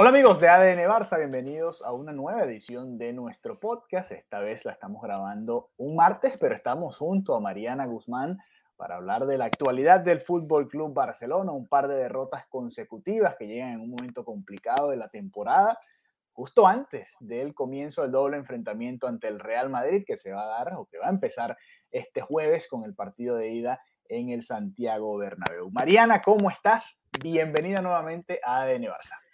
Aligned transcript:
Hola 0.00 0.08
amigos 0.08 0.40
de 0.40 0.48
ADN 0.48 0.88
Barça, 0.88 1.18
bienvenidos 1.18 1.82
a 1.82 1.92
una 1.92 2.10
nueva 2.10 2.44
edición 2.44 2.96
de 2.96 3.12
nuestro 3.12 3.60
podcast. 3.60 4.12
Esta 4.12 4.40
vez 4.40 4.64
la 4.64 4.72
estamos 4.72 5.02
grabando 5.02 5.72
un 5.76 5.94
martes, 5.94 6.38
pero 6.38 6.54
estamos 6.54 6.96
junto 6.96 7.34
a 7.34 7.40
Mariana 7.40 7.84
Guzmán 7.84 8.38
para 8.76 8.96
hablar 8.96 9.26
de 9.26 9.36
la 9.36 9.44
actualidad 9.44 10.00
del 10.00 10.22
Fútbol 10.22 10.68
Club 10.68 10.94
Barcelona, 10.94 11.52
un 11.52 11.68
par 11.68 11.86
de 11.86 11.96
derrotas 11.96 12.46
consecutivas 12.46 13.36
que 13.38 13.46
llegan 13.46 13.72
en 13.72 13.80
un 13.82 13.90
momento 13.90 14.24
complicado 14.24 14.88
de 14.88 14.96
la 14.96 15.10
temporada, 15.10 15.78
justo 16.32 16.66
antes 16.66 17.14
del 17.20 17.52
comienzo 17.52 18.00
del 18.00 18.12
doble 18.12 18.38
enfrentamiento 18.38 19.06
ante 19.06 19.28
el 19.28 19.38
Real 19.38 19.68
Madrid 19.68 20.04
que 20.06 20.16
se 20.16 20.32
va 20.32 20.44
a 20.44 20.64
dar 20.64 20.76
o 20.78 20.86
que 20.86 20.96
va 20.96 21.08
a 21.08 21.10
empezar 21.10 21.58
este 21.90 22.22
jueves 22.22 22.68
con 22.68 22.84
el 22.84 22.94
partido 22.94 23.36
de 23.36 23.50
ida 23.50 23.82
en 24.08 24.30
el 24.30 24.44
Santiago 24.44 25.18
Bernabéu. 25.18 25.70
Mariana, 25.70 26.22
¿cómo 26.22 26.48
estás? 26.48 27.02
Bienvenida 27.22 27.82
nuevamente 27.82 28.40
a 28.42 28.62
ADN 28.62 28.84
Barça. 28.84 29.29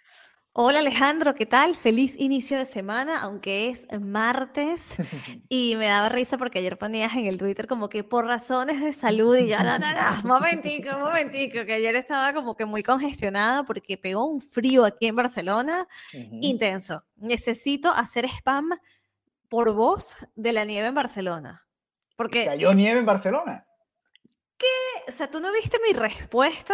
Hola 0.59 0.79
Alejandro, 0.79 1.35
¿qué 1.35 1.45
tal? 1.45 1.75
Feliz 1.75 2.19
inicio 2.19 2.57
de 2.57 2.65
semana, 2.65 3.21
aunque 3.21 3.69
es 3.69 3.85
martes. 4.01 4.95
Y 5.49 5.75
me 5.75 5.85
daba 5.85 6.09
risa 6.09 6.39
porque 6.39 6.57
ayer 6.57 6.79
ponías 6.79 7.13
en 7.13 7.27
el 7.27 7.37
Twitter 7.37 7.67
como 7.67 7.89
que 7.89 8.03
por 8.03 8.25
razones 8.25 8.81
de 8.81 8.91
salud 8.91 9.37
y 9.37 9.49
yo, 9.49 9.59
no, 9.59 9.77
no, 9.77 9.93
no, 9.93 10.23
momentico, 10.23 10.97
momentico, 10.97 11.63
que 11.63 11.73
ayer 11.73 11.95
estaba 11.95 12.33
como 12.33 12.55
que 12.55 12.65
muy 12.65 12.81
congestionada 12.81 13.65
porque 13.65 13.99
pegó 13.99 14.25
un 14.25 14.41
frío 14.41 14.83
aquí 14.83 15.05
en 15.05 15.15
Barcelona 15.15 15.87
intenso. 16.41 17.03
Necesito 17.17 17.91
hacer 17.91 18.25
spam 18.25 18.79
por 19.49 19.73
voz 19.73 20.27
de 20.35 20.53
la 20.53 20.65
nieve 20.65 20.87
en 20.87 20.95
Barcelona. 20.95 21.67
Porque, 22.15 22.45
¿Cayó 22.45 22.73
nieve 22.73 22.99
en 22.99 23.05
Barcelona? 23.05 23.63
o 25.07 25.11
sea, 25.11 25.29
tú 25.29 25.39
no 25.39 25.51
viste 25.53 25.77
mi 25.87 25.93
respuesta 25.93 26.73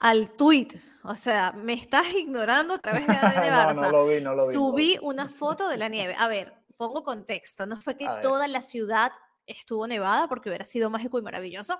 al 0.00 0.30
tweet. 0.36 0.68
O 1.02 1.14
sea, 1.14 1.52
me 1.52 1.74
estás 1.74 2.06
ignorando 2.14 2.74
a 2.74 2.78
través 2.78 3.06
de 3.06 3.12
ADN 3.14 3.50
no, 3.50 3.56
Barça. 3.56 3.74
no 3.74 3.90
lo 3.90 4.06
vi, 4.06 4.20
no 4.20 4.34
lo 4.34 4.48
vi. 4.48 4.52
no 4.52 4.52
lo 4.52 4.52
Subí 4.52 4.92
vi. 4.94 4.98
una 5.02 5.28
foto 5.28 5.68
de 5.68 5.76
la 5.76 5.88
nieve. 5.88 6.14
A 6.18 6.28
ver, 6.28 6.54
pongo 6.76 7.02
contexto. 7.02 7.66
No 7.66 7.80
fue 7.80 7.96
que 7.96 8.06
toda 8.22 8.48
la 8.48 8.60
ciudad 8.60 9.12
estuvo 9.46 9.86
nevada 9.86 10.28
porque 10.28 10.48
hubiera 10.48 10.64
sido 10.64 10.90
mágico 10.90 11.18
y 11.18 11.22
maravilloso, 11.22 11.78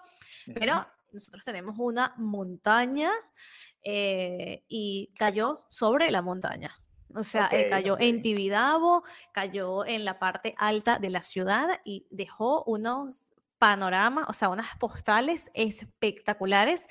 pero 0.55 0.87
nosotros 1.13 1.45
tenemos 1.45 1.77
una 1.79 2.15
montaña 2.17 3.11
eh, 3.83 4.65
y 4.69 5.13
cayó 5.19 5.67
sobre 5.69 6.11
la 6.11 6.23
montaña. 6.23 6.81
O 7.15 7.23
sea, 7.23 7.49
eh, 7.51 7.69
cayó 7.69 7.95
ok. 7.95 8.01
en 8.03 8.23
Tibidabo, 8.23 9.03
cayó 9.33 9.87
en 9.87 10.05
la 10.05 10.19
parte 10.19 10.55
alta 10.59 10.99
de 10.99 11.11
la 11.11 11.23
ciudad 11.23 11.81
y 11.85 12.07
dejó 12.11 12.63
unos 12.65 13.33
panoramas, 13.59 14.27
o 14.29 14.33
sea, 14.33 14.49
unas 14.49 14.77
postales 14.77 15.51
espectaculares. 15.55 16.87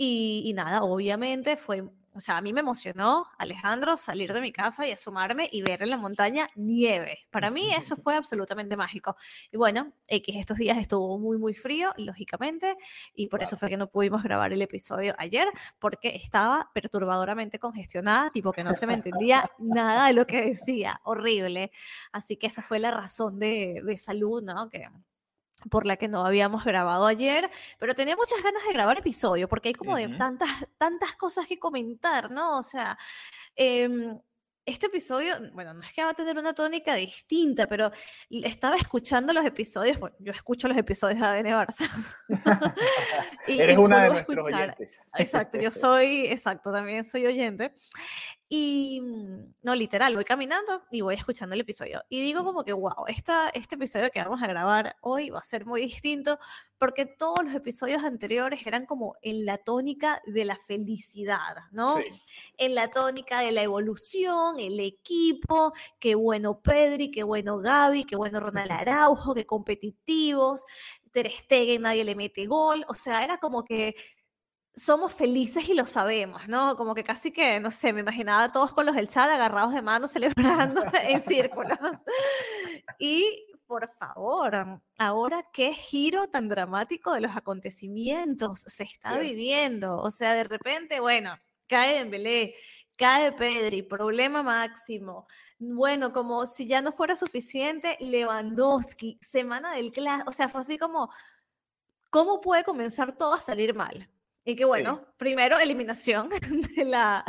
Y, 0.00 0.42
y 0.46 0.52
nada, 0.52 0.84
obviamente 0.84 1.56
fue, 1.56 1.82
o 2.18 2.20
sea, 2.20 2.36
a 2.36 2.40
mí 2.40 2.52
me 2.52 2.60
emocionó, 2.60 3.26
Alejandro, 3.36 3.96
salir 3.96 4.32
de 4.32 4.40
mi 4.40 4.52
casa 4.52 4.86
y 4.86 4.92
asomarme 4.92 5.48
y 5.50 5.62
ver 5.62 5.82
en 5.82 5.90
la 5.90 5.96
montaña 5.96 6.48
nieve. 6.54 7.26
Para 7.30 7.50
mí 7.50 7.72
eso 7.74 7.96
fue 7.96 8.14
absolutamente 8.16 8.76
mágico. 8.76 9.16
Y 9.52 9.56
bueno, 9.56 9.92
X 10.06 10.36
estos 10.36 10.58
días 10.58 10.78
estuvo 10.78 11.18
muy, 11.18 11.36
muy 11.36 11.54
frío, 11.54 11.92
lógicamente, 11.96 12.76
y 13.12 13.26
por 13.26 13.42
eso 13.42 13.56
fue 13.56 13.68
que 13.68 13.76
no 13.76 13.88
pudimos 13.88 14.22
grabar 14.22 14.52
el 14.52 14.62
episodio 14.62 15.14
ayer, 15.18 15.48
porque 15.80 16.08
estaba 16.14 16.70
perturbadoramente 16.72 17.58
congestionada, 17.58 18.30
tipo 18.30 18.52
que 18.52 18.64
no 18.64 18.74
se 18.74 18.86
me 18.86 18.94
entendía 18.94 19.50
nada 19.58 20.06
de 20.06 20.12
lo 20.12 20.28
que 20.28 20.42
decía, 20.42 21.00
horrible. 21.04 21.72
Así 22.12 22.36
que 22.36 22.46
esa 22.46 22.62
fue 22.62 22.78
la 22.78 22.90
razón 22.90 23.38
de, 23.38 23.82
de 23.84 23.96
salud, 23.96 24.42
¿no? 24.42 24.68
Que, 24.70 24.88
por 25.70 25.86
la 25.86 25.96
que 25.96 26.08
no 26.08 26.24
habíamos 26.24 26.64
grabado 26.64 27.06
ayer, 27.06 27.48
pero 27.78 27.94
tenía 27.94 28.16
muchas 28.16 28.42
ganas 28.42 28.62
de 28.66 28.72
grabar 28.72 28.98
episodio, 28.98 29.48
porque 29.48 29.68
hay 29.70 29.74
como 29.74 29.96
de 29.96 30.06
Ujú. 30.06 30.16
tantas, 30.18 30.50
tantas 30.78 31.14
cosas 31.16 31.46
que 31.46 31.58
comentar, 31.58 32.30
¿no? 32.30 32.58
O 32.58 32.62
sea, 32.62 32.96
em, 33.56 34.18
este 34.64 34.86
episodio, 34.86 35.34
bueno, 35.54 35.72
no 35.72 35.80
es 35.82 35.92
que 35.94 36.04
va 36.04 36.10
a 36.10 36.14
tener 36.14 36.36
una 36.36 36.52
tónica 36.52 36.94
distinta, 36.94 37.66
pero 37.66 37.90
estaba 38.28 38.76
escuchando 38.76 39.32
los 39.32 39.46
episodios, 39.46 39.98
bueno, 39.98 40.14
yo 40.18 40.30
escucho 40.30 40.68
los 40.68 40.76
episodios 40.76 41.18
de 41.18 41.26
ADN 41.26 41.46
Barça. 41.54 41.88
Y- 43.46 43.60
Eres 43.60 43.76
y 43.76 43.80
una 43.80 44.02
de 44.04 44.08
nuestros 44.10 44.38
escuchar. 44.46 44.62
oyentes. 44.62 45.00
Exacto, 45.16 45.58
yo 45.58 45.70
soy, 45.70 46.26
exacto, 46.26 46.70
también 46.70 47.02
soy 47.02 47.24
oyente. 47.26 47.72
Y 48.50 49.00
mm, 49.02 49.54
no, 49.62 49.74
literal, 49.74 50.14
voy 50.14 50.24
caminando 50.24 50.82
y 50.90 51.02
voy 51.02 51.16
escuchando 51.16 51.54
el 51.54 51.60
episodio. 51.60 52.02
Y 52.08 52.22
digo 52.22 52.44
como 52.44 52.64
que, 52.64 52.72
wow, 52.72 53.04
esta, 53.06 53.50
este 53.50 53.74
episodio 53.74 54.10
que 54.10 54.22
vamos 54.22 54.42
a 54.42 54.46
grabar 54.46 54.96
hoy 55.02 55.28
va 55.28 55.40
a 55.40 55.44
ser 55.44 55.66
muy 55.66 55.82
distinto 55.82 56.38
porque 56.78 57.04
todos 57.04 57.44
los 57.44 57.54
episodios 57.54 58.04
anteriores 58.04 58.66
eran 58.66 58.86
como 58.86 59.16
en 59.20 59.44
la 59.44 59.58
tónica 59.58 60.22
de 60.26 60.46
la 60.46 60.56
felicidad, 60.56 61.56
¿no? 61.72 61.96
Sí. 61.96 62.04
En 62.56 62.74
la 62.74 62.90
tónica 62.90 63.40
de 63.40 63.52
la 63.52 63.62
evolución, 63.62 64.58
el 64.58 64.80
equipo, 64.80 65.74
qué 65.98 66.14
bueno 66.14 66.60
Pedri, 66.62 67.10
qué 67.10 67.24
bueno 67.24 67.58
Gaby, 67.58 68.04
qué 68.04 68.16
bueno 68.16 68.40
Ronald 68.40 68.70
Araujo, 68.70 69.34
qué 69.34 69.44
competitivos, 69.44 70.64
Ter 71.12 71.30
Stegen, 71.30 71.82
nadie 71.82 72.04
le 72.04 72.14
mete 72.14 72.46
gol, 72.46 72.84
o 72.88 72.94
sea, 72.94 73.24
era 73.24 73.38
como 73.38 73.64
que 73.64 73.94
somos 74.78 75.12
felices 75.12 75.68
y 75.68 75.74
lo 75.74 75.86
sabemos, 75.86 76.48
¿no? 76.48 76.76
Como 76.76 76.94
que 76.94 77.04
casi 77.04 77.32
que, 77.32 77.58
no 77.60 77.70
sé, 77.70 77.92
me 77.92 78.00
imaginaba 78.00 78.44
a 78.44 78.52
todos 78.52 78.72
con 78.72 78.86
los 78.86 78.94
del 78.94 79.08
chat 79.08 79.28
agarrados 79.28 79.74
de 79.74 79.82
mano 79.82 80.06
celebrando 80.08 80.84
en 81.02 81.20
círculos. 81.20 81.78
Y 82.98 83.46
por 83.66 83.90
favor, 83.98 84.80
ahora 84.96 85.46
qué 85.52 85.74
giro 85.74 86.28
tan 86.28 86.48
dramático 86.48 87.12
de 87.12 87.20
los 87.20 87.36
acontecimientos 87.36 88.60
se 88.66 88.84
está 88.84 89.18
viviendo. 89.18 89.96
O 89.98 90.10
sea, 90.10 90.34
de 90.34 90.44
repente, 90.44 91.00
bueno, 91.00 91.36
cae 91.66 91.98
Dembélé, 91.98 92.54
cae 92.96 93.32
Pedri, 93.32 93.82
problema 93.82 94.42
máximo. 94.42 95.26
Bueno, 95.58 96.12
como 96.12 96.46
si 96.46 96.66
ya 96.66 96.80
no 96.80 96.92
fuera 96.92 97.16
suficiente, 97.16 97.96
Lewandowski, 98.00 99.18
semana 99.20 99.74
del 99.74 99.90
clásico, 99.92 100.30
o 100.30 100.32
sea, 100.32 100.48
fue 100.48 100.60
así 100.60 100.78
como, 100.78 101.10
¿cómo 102.10 102.40
puede 102.40 102.64
comenzar 102.64 103.16
todo 103.16 103.34
a 103.34 103.40
salir 103.40 103.74
mal? 103.74 104.08
Y 104.48 104.56
que 104.56 104.64
bueno, 104.64 105.04
primero 105.18 105.58
eliminación 105.58 106.30
de 106.74 106.84
la, 106.86 107.22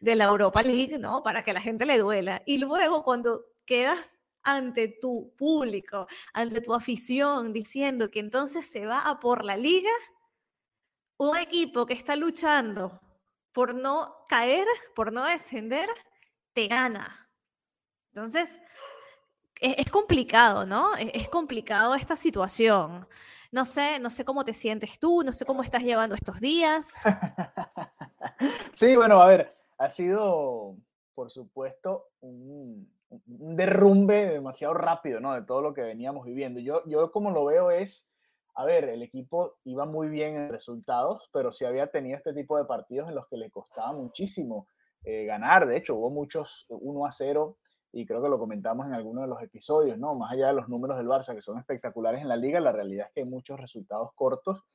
de 0.00 0.16
la 0.16 0.24
Europa 0.24 0.62
League, 0.62 0.98
¿no? 0.98 1.22
Para 1.22 1.44
que 1.44 1.52
a 1.52 1.54
la 1.54 1.60
gente 1.60 1.86
le 1.86 1.96
duela. 1.96 2.42
Y 2.44 2.58
luego 2.58 3.04
cuando 3.04 3.44
quedas 3.64 4.18
ante 4.42 4.88
tu 4.88 5.32
público, 5.36 6.08
ante 6.32 6.60
tu 6.60 6.74
afición, 6.74 7.52
diciendo 7.52 8.10
que 8.10 8.18
entonces 8.18 8.66
se 8.66 8.84
va 8.84 9.02
a 9.02 9.20
por 9.20 9.44
la 9.44 9.56
liga, 9.56 9.92
un 11.18 11.36
equipo 11.36 11.86
que 11.86 11.94
está 11.94 12.16
luchando 12.16 13.00
por 13.52 13.76
no 13.76 14.26
caer, 14.28 14.66
por 14.96 15.12
no 15.12 15.24
descender, 15.24 15.88
te 16.52 16.66
gana. 16.66 17.30
Entonces, 18.12 18.60
es, 19.60 19.90
complicado, 19.90 20.66
¿no? 20.66 20.94
Es, 20.96 21.10
es 21.14 21.28
complicado 21.28 21.94
esta 21.94 22.16
situación. 22.16 23.06
No 23.52 23.64
sé, 23.64 23.98
no 24.00 24.10
sé 24.10 24.24
cómo 24.24 24.44
te 24.44 24.52
sientes 24.52 24.98
tú, 24.98 25.22
no 25.24 25.32
sé 25.32 25.44
cómo 25.44 25.62
estás 25.62 25.82
llevando 25.82 26.14
estos 26.14 26.40
días. 26.40 26.92
Sí, 28.74 28.94
bueno, 28.94 29.22
a 29.22 29.26
ver, 29.26 29.56
ha 29.78 29.88
sido, 29.88 30.76
por 31.14 31.30
supuesto, 31.30 32.08
un, 32.20 32.86
un 33.10 33.56
derrumbe 33.56 34.26
demasiado 34.26 34.74
rápido, 34.74 35.20
¿no? 35.20 35.34
De 35.34 35.42
todo 35.42 35.62
lo 35.62 35.74
que 35.74 35.82
veníamos 35.82 36.26
viviendo. 36.26 36.60
Yo, 36.60 36.82
yo 36.86 37.10
como 37.10 37.30
lo 37.30 37.44
veo 37.44 37.70
es, 37.70 38.06
a 38.54 38.64
ver, 38.64 38.84
el 38.88 39.02
equipo 39.02 39.56
iba 39.64 39.84
muy 39.84 40.08
bien 40.08 40.36
en 40.36 40.50
resultados, 40.50 41.28
pero 41.32 41.52
sí 41.52 41.64
había 41.64 41.86
tenido 41.88 42.16
este 42.16 42.32
tipo 42.32 42.58
de 42.58 42.64
partidos 42.64 43.08
en 43.08 43.14
los 43.14 43.26
que 43.28 43.36
le 43.36 43.50
costaba 43.50 43.92
muchísimo 43.92 44.66
eh, 45.04 45.24
ganar. 45.24 45.66
De 45.66 45.76
hecho, 45.76 45.94
hubo 45.94 46.10
muchos 46.10 46.66
1 46.68 47.06
a 47.06 47.12
0 47.12 47.56
y 47.96 48.04
creo 48.04 48.22
que 48.22 48.28
lo 48.28 48.38
comentamos 48.38 48.86
en 48.86 48.92
alguno 48.92 49.22
de 49.22 49.26
los 49.26 49.42
episodios, 49.42 49.98
¿no? 49.98 50.14
Más 50.14 50.30
allá 50.30 50.48
de 50.48 50.52
los 50.52 50.68
números 50.68 50.98
del 50.98 51.06
Barça, 51.06 51.34
que 51.34 51.40
son 51.40 51.58
espectaculares 51.58 52.20
en 52.20 52.28
la 52.28 52.36
liga, 52.36 52.60
la 52.60 52.70
realidad 52.70 53.06
es 53.06 53.14
que 53.14 53.20
hay 53.20 53.26
muchos 53.26 53.58
resultados 53.58 54.10
cortos 54.14 54.66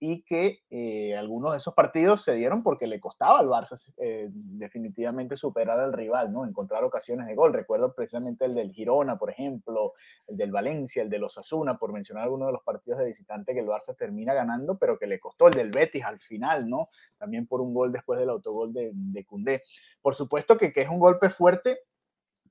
y 0.00 0.24
que 0.24 0.58
eh, 0.70 1.16
algunos 1.16 1.52
de 1.52 1.58
esos 1.58 1.72
partidos 1.72 2.22
se 2.22 2.34
dieron 2.34 2.64
porque 2.64 2.88
le 2.88 2.98
costaba 2.98 3.38
al 3.38 3.46
Barça 3.46 3.76
eh, 3.98 4.28
definitivamente 4.32 5.36
superar 5.36 5.78
al 5.78 5.92
rival, 5.92 6.32
¿no? 6.32 6.44
Encontrar 6.44 6.82
ocasiones 6.82 7.28
de 7.28 7.36
gol. 7.36 7.52
Recuerdo 7.52 7.94
precisamente 7.94 8.44
el 8.44 8.56
del 8.56 8.72
Girona, 8.72 9.16
por 9.16 9.30
ejemplo, 9.30 9.92
el 10.26 10.36
del 10.36 10.50
Valencia, 10.50 11.00
el 11.00 11.10
de 11.10 11.20
los 11.20 11.38
Asuna, 11.38 11.78
por 11.78 11.92
mencionar 11.92 12.24
algunos 12.24 12.48
de 12.48 12.54
los 12.54 12.64
partidos 12.64 12.98
de 12.98 13.06
visitante 13.06 13.54
que 13.54 13.60
el 13.60 13.68
Barça 13.68 13.96
termina 13.96 14.34
ganando, 14.34 14.78
pero 14.78 14.98
que 14.98 15.06
le 15.06 15.20
costó 15.20 15.46
el 15.46 15.54
del 15.54 15.70
Betis 15.70 16.02
al 16.02 16.18
final, 16.18 16.68
¿no? 16.68 16.88
También 17.18 17.46
por 17.46 17.60
un 17.60 17.72
gol 17.72 17.92
después 17.92 18.18
del 18.18 18.30
autogol 18.30 18.72
de, 18.72 18.90
de 18.92 19.24
Cundé. 19.24 19.62
Por 20.02 20.16
supuesto 20.16 20.56
que, 20.56 20.72
que 20.72 20.82
es 20.82 20.88
un 20.88 20.98
golpe 20.98 21.30
fuerte 21.30 21.78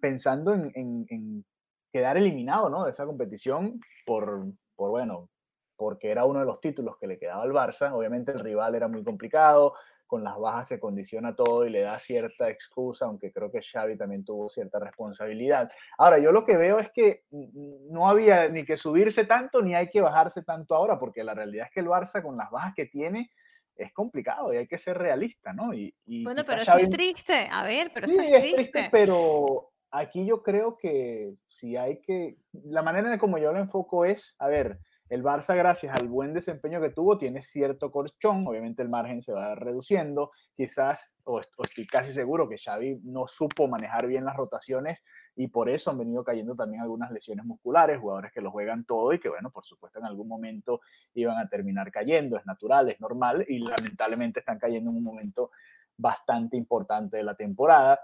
pensando 0.04 0.54
en, 0.54 0.70
en, 0.76 1.06
en 1.08 1.46
quedar 1.90 2.18
eliminado, 2.18 2.70
¿no? 2.70 2.84
De 2.84 2.92
esa 2.92 3.06
competición 3.06 3.80
por, 4.06 4.44
por 4.76 4.90
bueno, 4.90 5.30
porque 5.78 6.12
era 6.12 6.26
uno 6.26 6.42
de 6.42 6.46
los 6.46 6.60
títulos 6.60 6.98
que 6.98 7.08
le 7.08 7.18
quedaba 7.18 7.44
al 7.44 7.54
Barça. 7.54 7.94
Obviamente 7.94 8.34
el 8.34 8.40
rival 8.40 8.76
era 8.76 8.90
muy 8.90 9.02
complicado, 9.02 9.76
con 10.06 10.22
las 10.22 10.38
bajas 10.38 10.68
se 10.68 10.80
condiciona 10.82 11.34
todo 11.34 11.66
y 11.66 11.70
le 11.70 11.84
da 11.84 11.98
cierta 12.00 12.50
excusa, 12.50 13.06
aunque 13.06 13.32
creo 13.32 13.50
que 13.50 13.62
Xavi 13.62 13.98
también 13.98 14.26
tuvo 14.26 14.50
cierta 14.50 14.78
responsabilidad. 14.78 15.72
Ahora, 15.98 16.20
yo 16.20 16.34
lo 16.34 16.44
que 16.44 16.58
veo 16.58 16.80
es 16.80 16.92
que 16.92 17.24
no 17.32 18.10
había 18.10 18.50
ni 18.50 18.66
que 18.66 18.76
subirse 18.76 19.24
tanto 19.24 19.62
ni 19.62 19.74
hay 19.74 19.90
que 19.90 20.02
bajarse 20.02 20.44
tanto 20.44 20.76
ahora, 20.76 21.00
porque 21.00 21.24
la 21.24 21.34
realidad 21.34 21.68
es 21.68 21.72
que 21.72 21.80
el 21.80 21.88
Barça 21.88 22.22
con 22.22 22.36
las 22.36 22.52
bajas 22.52 22.74
que 22.76 22.88
tiene 22.88 23.32
es 23.78 23.94
complicado 23.94 24.54
y 24.54 24.58
hay 24.58 24.68
que 24.68 24.78
ser 24.78 24.98
realista, 24.98 25.54
¿no? 25.54 25.74
Y, 25.74 25.96
bueno, 26.26 26.42
pero 26.46 26.62
eso 26.62 26.78
es 26.78 26.90
triste, 26.90 27.48
a 27.50 27.64
ver, 27.64 27.90
pero 27.94 28.06
eso 28.08 28.22
es, 28.22 28.34
triste. 28.34 28.56
triste. 28.56 28.90
Pero 28.92 29.73
aquí 29.94 30.26
yo 30.26 30.42
creo 30.42 30.78
que 30.78 31.36
si 31.48 31.78
hay 31.78 32.02
que, 32.02 32.38
la 32.52 32.82
manera 32.82 33.14
en 33.14 33.20
como 33.20 33.38
yo 33.38 33.54
lo 33.54 33.60
enfoco 33.60 34.06
es, 34.06 34.36
a 34.40 34.48
ver, 34.48 34.80
el 35.10 35.22
Barça, 35.22 35.56
gracias 35.56 35.96
al 35.96 36.08
buen 36.08 36.34
desempeño 36.34 36.82
que 36.82 36.90
tuvo, 36.90 37.20
tiene 37.20 37.44
cierto 37.44 37.92
colchón. 37.92 38.48
Obviamente 38.48 38.82
el 38.82 38.90
margen 38.90 39.22
se 39.22 39.32
va 39.32 39.54
reduciendo. 39.54 40.32
Quizás, 40.56 41.16
o, 41.26 41.40
estoy 41.40 41.86
casi 41.86 42.12
seguro 42.12 42.50
que 42.50 42.58
Xavi 42.58 43.02
no 43.04 43.28
supo 43.28 43.68
manejar 43.68 44.08
bien 44.08 44.26
las 44.26 44.36
rotaciones 44.36 45.04
y 45.36 45.50
por 45.50 45.70
eso 45.70 45.92
han 45.92 46.00
venido 46.00 46.24
cayendo 46.24 46.56
también 46.56 46.82
algunas 46.82 47.12
lesiones 47.12 47.46
musculares, 47.46 48.00
jugadores 48.00 48.32
que 48.32 48.42
lo 48.42 48.50
juegan 48.50 48.86
todo 48.86 49.14
y 49.14 49.20
que, 49.20 49.30
bueno, 49.30 49.52
por 49.52 49.66
supuesto 49.66 50.00
en 50.00 50.06
algún 50.06 50.28
momento 50.28 50.82
iban 51.14 51.38
a 51.38 51.48
terminar 51.48 51.92
cayendo. 51.92 52.38
Es 52.38 52.46
natural, 52.48 52.90
es 52.90 53.00
normal 53.00 53.46
y 53.48 53.60
lamentablemente 53.60 54.40
están 54.40 54.58
cayendo 54.58 54.90
en 54.90 54.98
un 54.98 55.04
momento 55.04 55.52
bastante 55.96 56.58
importante 56.58 57.18
de 57.18 57.24
la 57.24 57.36
temporada 57.36 58.00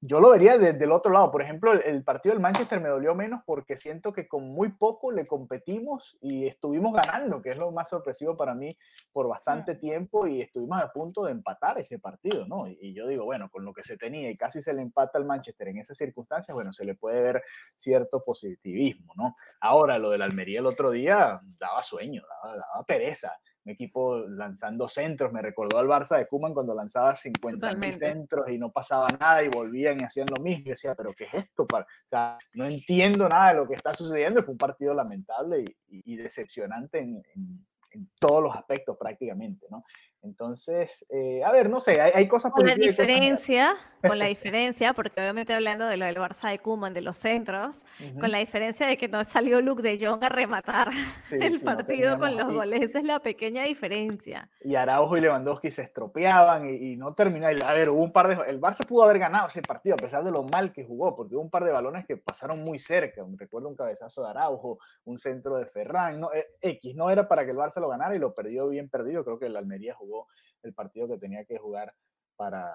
yo 0.00 0.20
lo 0.20 0.30
vería 0.30 0.58
desde 0.58 0.84
el 0.84 0.92
otro 0.92 1.12
lado. 1.12 1.30
Por 1.30 1.42
ejemplo, 1.42 1.72
el, 1.72 2.04
partido 2.04 2.34
del 2.34 2.42
Manchester 2.42 2.80
me 2.80 2.88
dolió 2.88 3.14
menos 3.14 3.42
porque 3.44 3.76
siento 3.76 4.12
que 4.12 4.28
con 4.28 4.48
muy 4.48 4.70
poco 4.70 5.10
le 5.10 5.26
competimos 5.26 6.16
y 6.20 6.46
estuvimos 6.46 6.92
ganando, 6.92 7.42
que 7.42 7.50
es 7.50 7.56
lo 7.56 7.72
más 7.72 7.88
sorpresivo 7.88 8.36
para 8.36 8.54
mí 8.54 8.76
por 9.12 9.28
bastante 9.28 9.74
tiempo 9.74 10.26
y 10.26 10.40
estuvimos 10.42 10.80
a 10.80 10.92
punto 10.92 11.24
de 11.24 11.32
empatar 11.32 11.78
ese 11.78 11.98
partido, 11.98 12.46
¿no? 12.46 12.68
Y, 12.68 12.94
yo 12.94 13.08
digo, 13.08 13.24
bueno, 13.24 13.50
con 13.50 13.64
lo 13.64 13.72
que 13.72 13.82
se 13.82 13.96
tenía 13.96 14.30
y 14.30 14.36
casi 14.36 14.62
se 14.62 14.72
le 14.72 14.82
empata 14.82 15.18
al 15.18 15.24
Manchester 15.24 15.68
en 15.68 15.78
esas 15.78 15.96
circunstancias, 15.96 16.54
bueno, 16.54 16.72
se 16.72 16.84
le 16.84 16.94
puede 16.94 17.20
ver 17.20 17.42
cierto 17.76 18.22
positivismo, 18.24 19.12
¿no? 19.16 19.36
Ahora, 19.60 19.98
lo 19.98 20.10
del 20.10 20.22
Almería 20.22 20.60
el 20.60 20.66
otro 20.66 20.90
día 20.90 21.40
daba 21.58 21.82
sueño, 21.82 22.22
daba, 22.42 22.56
daba 22.56 22.84
pereza 22.84 23.32
equipo 23.70 24.18
lanzando 24.18 24.88
centros. 24.88 25.32
Me 25.32 25.42
recordó 25.42 25.78
al 25.78 25.86
Barça 25.86 26.16
de 26.18 26.26
Kuman 26.26 26.54
cuando 26.54 26.74
lanzaba 26.74 27.16
50 27.16 27.76
centros 27.98 28.48
y 28.48 28.58
no 28.58 28.70
pasaba 28.70 29.08
nada 29.08 29.42
y 29.42 29.48
volvían 29.48 30.00
y 30.00 30.04
hacían 30.04 30.26
lo 30.34 30.42
mismo. 30.42 30.64
Y 30.66 30.70
decía, 30.70 30.94
¿pero 30.94 31.12
qué 31.14 31.24
es 31.24 31.34
esto? 31.34 31.64
O 31.64 31.84
sea, 32.06 32.38
no 32.54 32.66
entiendo 32.66 33.28
nada 33.28 33.50
de 33.50 33.56
lo 33.56 33.68
que 33.68 33.74
está 33.74 33.94
sucediendo. 33.94 34.42
Fue 34.42 34.52
un 34.52 34.58
partido 34.58 34.94
lamentable 34.94 35.64
y, 35.88 36.16
decepcionante 36.16 36.98
en, 36.98 37.22
en, 37.34 38.10
todos 38.20 38.42
los 38.42 38.54
aspectos 38.54 38.96
prácticamente, 38.96 39.66
¿no? 39.70 39.84
Entonces, 40.22 41.06
eh, 41.10 41.42
a 41.44 41.52
ver, 41.52 41.70
no 41.70 41.80
sé, 41.80 42.00
hay, 42.00 42.26
cosas 42.26 42.52
Con 42.52 42.66
la 42.66 42.74
diferencia, 42.74 43.76
con 44.02 44.18
la 44.18 44.24
diferencia, 44.26 44.92
porque 44.92 45.20
obviamente 45.20 45.54
hablando 45.54 45.86
de 45.86 45.96
lo 45.96 46.06
del 46.06 46.16
Barça 46.16 46.50
de 46.50 46.58
Kuman, 46.58 46.92
de 46.92 47.02
los 47.02 47.16
centros, 47.16 47.84
con 48.18 48.30
la 48.32 48.38
diferencia 48.38 48.86
de 48.88 48.96
que 48.96 49.08
no 49.08 49.22
salió 49.22 49.60
Luke 49.60 49.82
de 49.82 50.04
Jong 50.04 50.24
a 50.24 50.28
rematar 50.28 50.88
el 51.30 51.60
partido 51.60 52.18
con 52.18 52.36
los 52.36 52.52
goles, 52.52 52.82
esa 52.82 52.98
es 52.98 53.04
la 53.04 53.20
pequeña 53.20 53.62
diferencia. 53.64 54.48
Y 54.64 54.74
Araujo 54.74 55.16
y 55.16 55.20
Lewandowski 55.20 55.70
se 55.70 55.82
estropeaban 55.82 56.68
y, 56.68 56.96
no 56.96 57.14
terminaron. 57.14 57.62
A 57.62 57.72
ver, 57.72 57.90
hubo 57.90 58.02
un 58.02 58.12
par 58.12 58.28
de. 58.28 58.50
El 58.50 58.60
Barça 58.60 58.84
pudo 58.84 59.04
haber 59.04 59.20
ganado 59.20 59.46
ese 59.46 59.62
partido, 59.62 59.94
a 59.94 59.98
pesar 59.98 60.24
de 60.24 60.32
lo 60.32 60.42
mal 60.42 60.72
que 60.72 60.84
jugó, 60.84 61.14
porque 61.14 61.36
hubo 61.36 61.42
un 61.42 61.50
par 61.50 61.64
de 61.64 61.70
balones 61.70 62.06
que 62.06 62.16
pasaron 62.16 62.64
muy 62.64 62.78
cerca. 62.78 63.24
Recuerdo 63.36 63.68
un 63.68 63.76
cabezazo 63.76 64.24
de 64.24 64.30
Araujo, 64.30 64.78
un 65.04 65.18
centro 65.18 65.56
de 65.56 65.66
Ferran. 65.66 66.18
No, 66.18 66.32
eh, 66.32 66.48
X, 66.60 66.96
no 66.96 67.08
era 67.10 67.28
para 67.28 67.44
que 67.44 67.52
el 67.52 67.56
Barça 67.56 67.80
lo 67.80 67.88
ganara 67.88 68.16
y 68.16 68.18
lo 68.18 68.34
perdió 68.34 68.68
bien 68.68 68.88
perdido. 68.88 69.24
Creo 69.24 69.38
que 69.38 69.46
el 69.46 69.56
Almería 69.56 69.94
jugó 69.94 70.07
el 70.62 70.74
partido 70.74 71.08
que 71.08 71.18
tenía 71.18 71.44
que 71.44 71.58
jugar 71.58 71.94
para, 72.36 72.74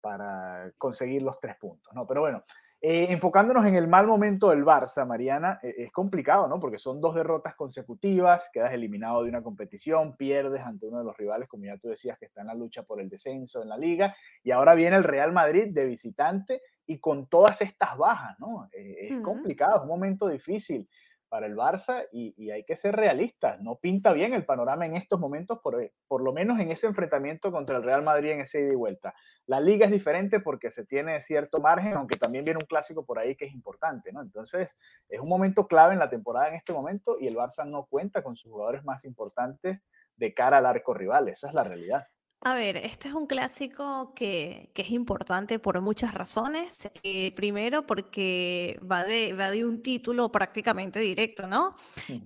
para 0.00 0.72
conseguir 0.78 1.22
los 1.22 1.38
tres 1.40 1.56
puntos, 1.56 1.92
¿no? 1.94 2.06
Pero 2.06 2.20
bueno, 2.22 2.44
eh, 2.86 3.06
enfocándonos 3.08 3.64
en 3.64 3.76
el 3.76 3.88
mal 3.88 4.06
momento 4.06 4.50
del 4.50 4.62
Barça, 4.62 5.06
Mariana, 5.06 5.58
eh, 5.62 5.74
es 5.78 5.90
complicado, 5.90 6.46
¿no? 6.48 6.60
Porque 6.60 6.78
son 6.78 7.00
dos 7.00 7.14
derrotas 7.14 7.54
consecutivas, 7.54 8.50
quedas 8.52 8.74
eliminado 8.74 9.22
de 9.22 9.30
una 9.30 9.42
competición, 9.42 10.18
pierdes 10.18 10.60
ante 10.60 10.86
uno 10.86 10.98
de 10.98 11.04
los 11.04 11.16
rivales, 11.16 11.48
como 11.48 11.64
ya 11.64 11.78
tú 11.78 11.88
decías, 11.88 12.18
que 12.18 12.26
está 12.26 12.42
en 12.42 12.48
la 12.48 12.54
lucha 12.54 12.82
por 12.82 13.00
el 13.00 13.08
descenso 13.08 13.62
en 13.62 13.70
la 13.70 13.78
liga, 13.78 14.14
y 14.42 14.50
ahora 14.50 14.74
viene 14.74 14.96
el 14.96 15.04
Real 15.04 15.32
Madrid 15.32 15.68
de 15.70 15.86
visitante 15.86 16.60
y 16.84 16.98
con 16.98 17.26
todas 17.26 17.62
estas 17.62 17.96
bajas, 17.96 18.38
¿no? 18.38 18.68
Eh, 18.70 19.08
es 19.08 19.18
complicado, 19.20 19.76
es 19.76 19.82
un 19.84 19.88
momento 19.88 20.28
difícil 20.28 20.86
para 21.34 21.48
el 21.48 21.56
Barça 21.56 22.06
y, 22.12 22.48
hay 22.52 22.62
que 22.62 22.76
ser 22.76 22.94
realistas. 22.94 23.60
No 23.60 23.74
pinta 23.74 24.12
bien 24.12 24.34
el 24.34 24.44
panorama 24.44 24.86
en 24.86 24.94
estos 24.94 25.18
momentos, 25.18 25.58
por, 25.58 25.82
eh, 25.82 25.92
por 26.06 26.22
lo 26.22 26.32
menos 26.32 26.60
en 26.60 26.70
ese 26.70 26.86
enfrentamiento 26.86 27.50
contra 27.50 27.76
el 27.76 27.82
Real 27.82 28.04
Madrid 28.04 28.30
en 28.30 28.42
ese 28.42 28.60
ida 28.60 28.72
y 28.72 28.76
vuelta. 28.76 29.16
La 29.46 29.58
liga 29.58 29.86
es 29.86 29.90
diferente 29.90 30.38
porque 30.38 30.70
se 30.70 30.86
tiene 30.86 31.20
cierto 31.20 31.58
margen, 31.58 31.94
aunque 31.94 32.18
también 32.18 32.44
viene 32.44 32.60
un 32.60 32.66
clásico 32.66 33.04
por 33.04 33.18
ahí 33.18 33.34
que 33.34 33.46
es 33.46 33.52
importante, 33.52 34.12
¿no? 34.12 34.22
Entonces, 34.22 34.68
es 35.08 35.18
un 35.18 35.28
momento 35.28 35.66
clave 35.66 35.94
en 35.94 35.98
la 35.98 36.08
temporada 36.08 36.50
en 36.50 36.54
este 36.54 36.72
momento 36.72 37.16
y 37.18 37.26
el 37.26 37.34
Barça 37.34 37.66
no 37.66 37.86
cuenta 37.86 38.22
con 38.22 38.36
sus 38.36 38.52
jugadores 38.52 38.84
más 38.84 39.04
importantes 39.04 39.80
de 40.14 40.34
cara 40.34 40.58
al 40.58 40.66
arco 40.66 40.94
rival. 40.94 41.28
Esa 41.28 41.48
es 41.48 41.54
la 41.54 41.64
realidad. 41.64 42.06
A 42.46 42.54
ver, 42.54 42.76
este 42.76 43.08
es 43.08 43.14
un 43.14 43.26
clásico 43.26 44.12
que, 44.14 44.70
es 44.74 44.90
importante 44.90 45.58
por 45.58 45.80
muchas 45.80 46.12
razones. 46.12 46.90
Eh, 47.02 47.32
primero, 47.34 47.86
porque 47.86 48.78
va 48.82 49.02
de, 49.02 49.32
va 49.32 49.50
de 49.50 49.64
un 49.64 49.82
título 49.82 50.30
prácticamente 50.30 51.00
directo, 51.00 51.46
¿no? 51.46 51.74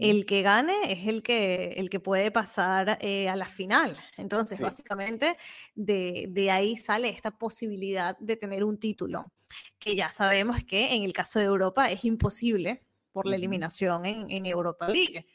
El 0.01 0.27
que 0.27 0.43
gane 0.43 0.75
es 0.89 1.07
el 1.07 1.23
que, 1.23 1.75
el 1.77 1.89
que 1.89 2.01
puede 2.01 2.33
pasar 2.33 2.99
eh, 3.01 3.29
a 3.29 3.37
la 3.37 3.45
final. 3.45 3.97
Entonces, 4.17 4.59
básicamente, 4.59 5.37
de, 5.77 6.51
ahí 6.51 6.77
sale 6.77 7.11
esta 7.11 7.31
posibilidad 7.31 8.19
de 8.19 8.35
tener 8.35 8.65
un 8.65 8.81
título, 8.81 9.33
que 9.79 9.95
ya 9.95 10.09
sabemos 10.09 10.65
que 10.65 10.97
en 10.97 11.05
el 11.05 11.13
caso 11.13 11.39
de 11.39 11.45
Europa 11.45 11.93
es 11.93 12.05
imposible 12.05 12.83
por 13.13 13.25
la 13.25 13.37
eliminación 13.37 14.05
en, 14.05 14.29
en 14.33 14.47
Europa 14.47 14.89
League. 14.89 15.27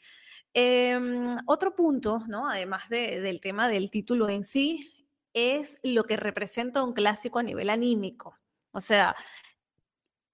Em, 0.56 1.36
otro 1.46 1.74
punto, 1.74 2.22
¿no? 2.28 2.48
además 2.48 2.88
del 2.88 3.40
tema 3.40 3.68
del 3.68 3.90
título 3.90 4.28
en 4.28 4.44
sí, 4.44 4.88
es 5.32 5.78
lo 5.82 6.04
que 6.04 6.16
representa 6.16 6.84
un 6.84 6.92
clásico 6.92 7.40
a 7.40 7.42
nivel 7.42 7.70
anímico. 7.70 8.38
O 8.70 8.80
sea, 8.80 9.16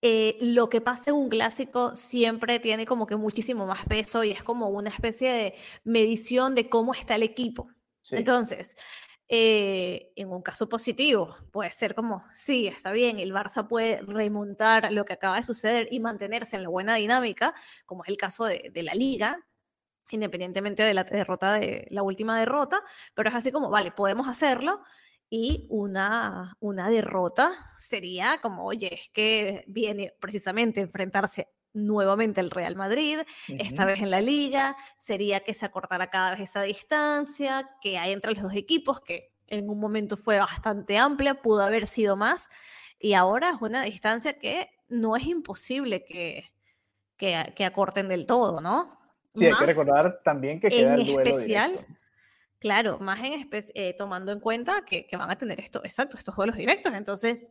eh, 0.02 0.36
lo 0.42 0.68
que 0.68 0.82
pasa 0.82 1.10
en 1.10 1.16
un 1.16 1.30
clásico 1.30 1.96
siempre 1.96 2.60
tiene 2.60 2.84
como 2.84 3.06
que 3.06 3.16
muchísimo 3.16 3.66
más 3.66 3.86
peso 3.86 4.22
y 4.22 4.30
es 4.30 4.42
como 4.42 4.68
una 4.68 4.90
especie 4.90 5.32
de 5.32 5.54
medición 5.84 6.54
de 6.54 6.68
cómo 6.68 6.92
está 6.92 7.14
el 7.14 7.22
equipo. 7.22 7.70
Entonces, 8.10 8.76
eh, 9.28 10.12
en 10.16 10.30
un 10.30 10.42
caso 10.42 10.68
positivo, 10.68 11.36
puede 11.50 11.70
ser 11.70 11.94
como, 11.94 12.24
sí, 12.34 12.66
está 12.66 12.92
bien, 12.92 13.18
el 13.20 13.32
Barça 13.32 13.66
puede 13.68 14.02
remontar 14.02 14.92
lo 14.92 15.06
que 15.06 15.14
acaba 15.14 15.36
de 15.36 15.44
suceder 15.44 15.88
y 15.90 16.00
mantenerse 16.00 16.56
en 16.56 16.64
la 16.64 16.68
buena 16.68 16.96
dinámica, 16.96 17.54
como 17.86 18.04
es 18.04 18.10
el 18.10 18.16
caso 18.18 18.44
de 18.44 18.82
la 18.82 18.94
liga, 18.94 19.46
independientemente 20.10 20.82
de 20.82 20.94
la 20.94 21.04
derrota 21.04 21.54
de 21.54 21.86
la 21.90 22.02
última 22.02 22.38
derrota, 22.38 22.82
pero 23.14 23.28
es 23.28 23.34
así 23.34 23.52
como, 23.52 23.70
vale, 23.70 23.92
podemos 23.92 24.28
hacerlo. 24.28 24.82
Y 25.28 25.66
una, 25.68 26.56
una 26.58 26.88
derrota 26.88 27.52
sería 27.78 28.38
como, 28.42 28.64
oye, 28.64 28.92
es 28.92 29.10
que 29.10 29.64
viene 29.68 30.12
precisamente 30.20 30.80
a 30.80 30.82
enfrentarse 30.82 31.48
nuevamente 31.72 32.40
al 32.40 32.50
Real 32.50 32.74
Madrid, 32.76 33.20
esta 33.46 33.84
vez 33.84 34.00
en 34.00 34.10
la 34.10 34.20
liga, 34.20 34.76
sería 34.96 35.40
que 35.40 35.54
se 35.54 35.66
acortara 35.66 36.10
cada 36.10 36.32
vez 36.32 36.40
esa 36.40 36.62
distancia 36.62 37.70
que 37.80 37.96
hay 37.96 38.12
entre 38.12 38.34
los 38.34 38.42
dos 38.42 38.54
equipos, 38.54 39.00
que 39.00 39.32
en 39.46 39.68
un 39.70 39.78
momento 39.78 40.16
fue 40.16 40.38
bastante 40.38 40.98
amplia, 40.98 41.42
pudo 41.42 41.62
haber 41.62 41.86
sido 41.86 42.16
más, 42.16 42.48
y 42.98 43.14
ahora 43.14 43.50
es 43.50 43.62
una 43.62 43.82
distancia 43.82 44.38
que 44.38 44.70
no 44.88 45.16
es 45.16 45.26
imposible 45.26 46.04
que, 46.04 46.50
que, 47.16 47.52
que 47.54 47.64
acorten 47.64 48.08
del 48.08 48.26
todo, 48.26 48.60
¿no? 48.60 48.99
Sí, 49.34 49.46
hay 49.46 49.54
que 49.54 49.66
recordar 49.66 50.20
también 50.24 50.60
que 50.60 50.68
queda 50.68 50.94
el 50.94 51.06
duelo 51.06 51.30
especial, 51.30 51.86
Claro, 52.60 52.98
más 52.98 53.18
en 53.20 53.48
eh, 53.74 53.94
tomando 53.96 54.32
en 54.32 54.40
cuenta 54.40 54.84
que, 54.84 55.06
van 55.16 55.30
a 55.30 55.38
tener 55.38 55.58
esto, 55.60 55.80
exacto, 55.82 56.18
estos 56.18 56.36
duelos 56.36 56.56
directos. 56.56 56.92
Entonces, 56.94 57.46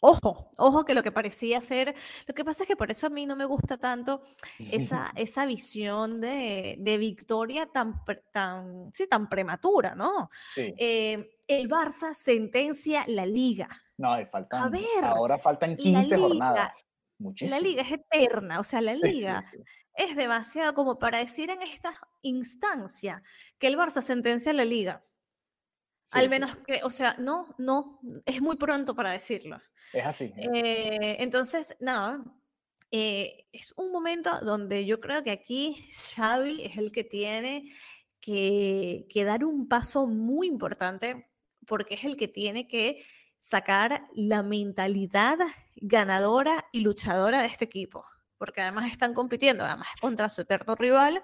Ojo, 0.00 0.50
ojo 0.58 0.84
que 0.84 0.92
lo 0.92 1.04
que 1.04 1.12
parecía 1.12 1.60
ser, 1.60 1.94
lo 2.26 2.34
que 2.34 2.44
pasa 2.44 2.64
es 2.64 2.68
que 2.68 2.76
por 2.76 2.90
eso 2.90 3.06
a 3.06 3.10
mí 3.10 3.26
no 3.26 3.36
me 3.36 3.44
gusta 3.44 3.78
tanto 3.78 4.22
esa, 4.58 5.12
esa 5.16 5.46
visión 5.46 6.20
de, 6.20 6.74
de 6.78 6.98
victoria 6.98 7.66
tan, 7.66 8.02
tan, 8.32 8.90
sí, 8.92 9.06
tan 9.06 9.28
prematura, 9.28 9.94
¿no? 9.94 10.30
Sí. 10.52 10.74
Eh, 10.76 11.38
el 11.46 11.68
Barça 11.68 12.12
sentencia 12.12 13.04
la 13.06 13.24
liga. 13.24 13.68
No, 13.96 14.16
faltan, 14.30 14.72
ver, 14.72 15.04
ahora 15.04 15.38
faltan 15.38 15.76
15 15.76 16.18
jornadas. 16.18 16.72
Muchísimo. 17.16 17.56
La 17.56 17.62
liga 17.62 17.82
es 17.82 17.92
eterna, 17.92 18.58
o 18.58 18.64
sea, 18.64 18.80
la 18.80 18.94
liga 18.94 19.44
es 19.94 20.16
demasiado 20.16 20.74
como 20.74 20.98
para 20.98 21.18
decir 21.18 21.50
en 21.50 21.62
esta 21.62 21.94
instancia 22.22 23.22
que 23.58 23.68
el 23.68 23.76
Barça 23.76 24.02
sentencia 24.02 24.52
la 24.52 24.64
liga. 24.64 25.04
Al 26.10 26.28
menos 26.28 26.56
que, 26.58 26.80
o 26.84 26.90
sea, 26.90 27.16
no, 27.18 27.54
no, 27.58 28.00
es 28.24 28.40
muy 28.40 28.56
pronto 28.56 28.94
para 28.94 29.10
decirlo. 29.10 29.60
Es 29.92 30.06
así. 30.06 30.32
Eh, 30.36 31.16
entonces, 31.18 31.76
nada, 31.80 32.22
eh, 32.90 33.46
es 33.52 33.72
un 33.76 33.90
momento 33.90 34.38
donde 34.40 34.86
yo 34.86 35.00
creo 35.00 35.24
que 35.24 35.32
aquí 35.32 35.88
Xavi 35.90 36.62
es 36.62 36.76
el 36.76 36.92
que 36.92 37.02
tiene 37.02 37.72
que, 38.20 39.06
que 39.10 39.24
dar 39.24 39.44
un 39.44 39.66
paso 39.68 40.06
muy 40.06 40.46
importante 40.46 41.28
porque 41.66 41.94
es 41.94 42.04
el 42.04 42.16
que 42.16 42.28
tiene 42.28 42.68
que 42.68 43.04
sacar 43.38 44.06
la 44.14 44.42
mentalidad 44.42 45.38
ganadora 45.76 46.66
y 46.72 46.80
luchadora 46.80 47.42
de 47.42 47.48
este 47.48 47.64
equipo 47.64 48.04
porque 48.38 48.60
además 48.60 48.90
están 48.90 49.14
compitiendo, 49.14 49.64
además 49.64 49.88
contra 50.00 50.28
su 50.28 50.42
eterno 50.42 50.74
rival, 50.74 51.22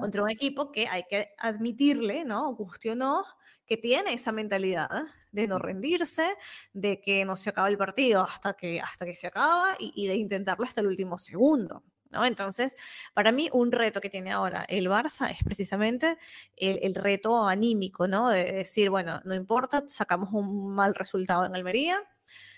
contra 0.00 0.22
un 0.22 0.30
equipo 0.30 0.70
que 0.70 0.88
hay 0.88 1.04
que 1.08 1.30
admitirle, 1.38 2.24
¿no? 2.24 2.54
Guste 2.54 2.90
o 2.90 2.94
no, 2.94 3.24
que 3.66 3.76
tiene 3.76 4.12
esa 4.12 4.32
mentalidad 4.32 4.88
de 5.30 5.46
no 5.46 5.58
rendirse, 5.58 6.36
de 6.72 7.00
que 7.00 7.24
no 7.24 7.36
se 7.36 7.50
acaba 7.50 7.68
el 7.68 7.78
partido 7.78 8.22
hasta 8.22 8.54
que, 8.54 8.80
hasta 8.80 9.06
que 9.06 9.14
se 9.14 9.26
acaba 9.26 9.76
y, 9.78 10.06
de 10.06 10.14
intentarlo 10.14 10.64
hasta 10.64 10.80
el 10.80 10.88
último 10.88 11.18
segundo. 11.18 11.82
¿No? 12.10 12.26
Entonces, 12.26 12.76
para 13.14 13.32
mí, 13.32 13.48
un 13.54 13.72
reto 13.72 13.98
que 13.98 14.10
tiene 14.10 14.32
ahora 14.32 14.66
el 14.68 14.86
Barça 14.86 15.30
es 15.30 15.42
precisamente 15.42 16.18
el, 16.56 16.78
el, 16.82 16.94
reto 16.94 17.48
anímico, 17.48 18.06
¿no? 18.06 18.28
De 18.28 18.52
decir, 18.52 18.90
bueno, 18.90 19.22
no 19.24 19.32
importa, 19.34 19.84
sacamos 19.88 20.30
un 20.34 20.74
mal 20.74 20.94
resultado 20.94 21.46
en 21.46 21.54
Almería, 21.54 22.02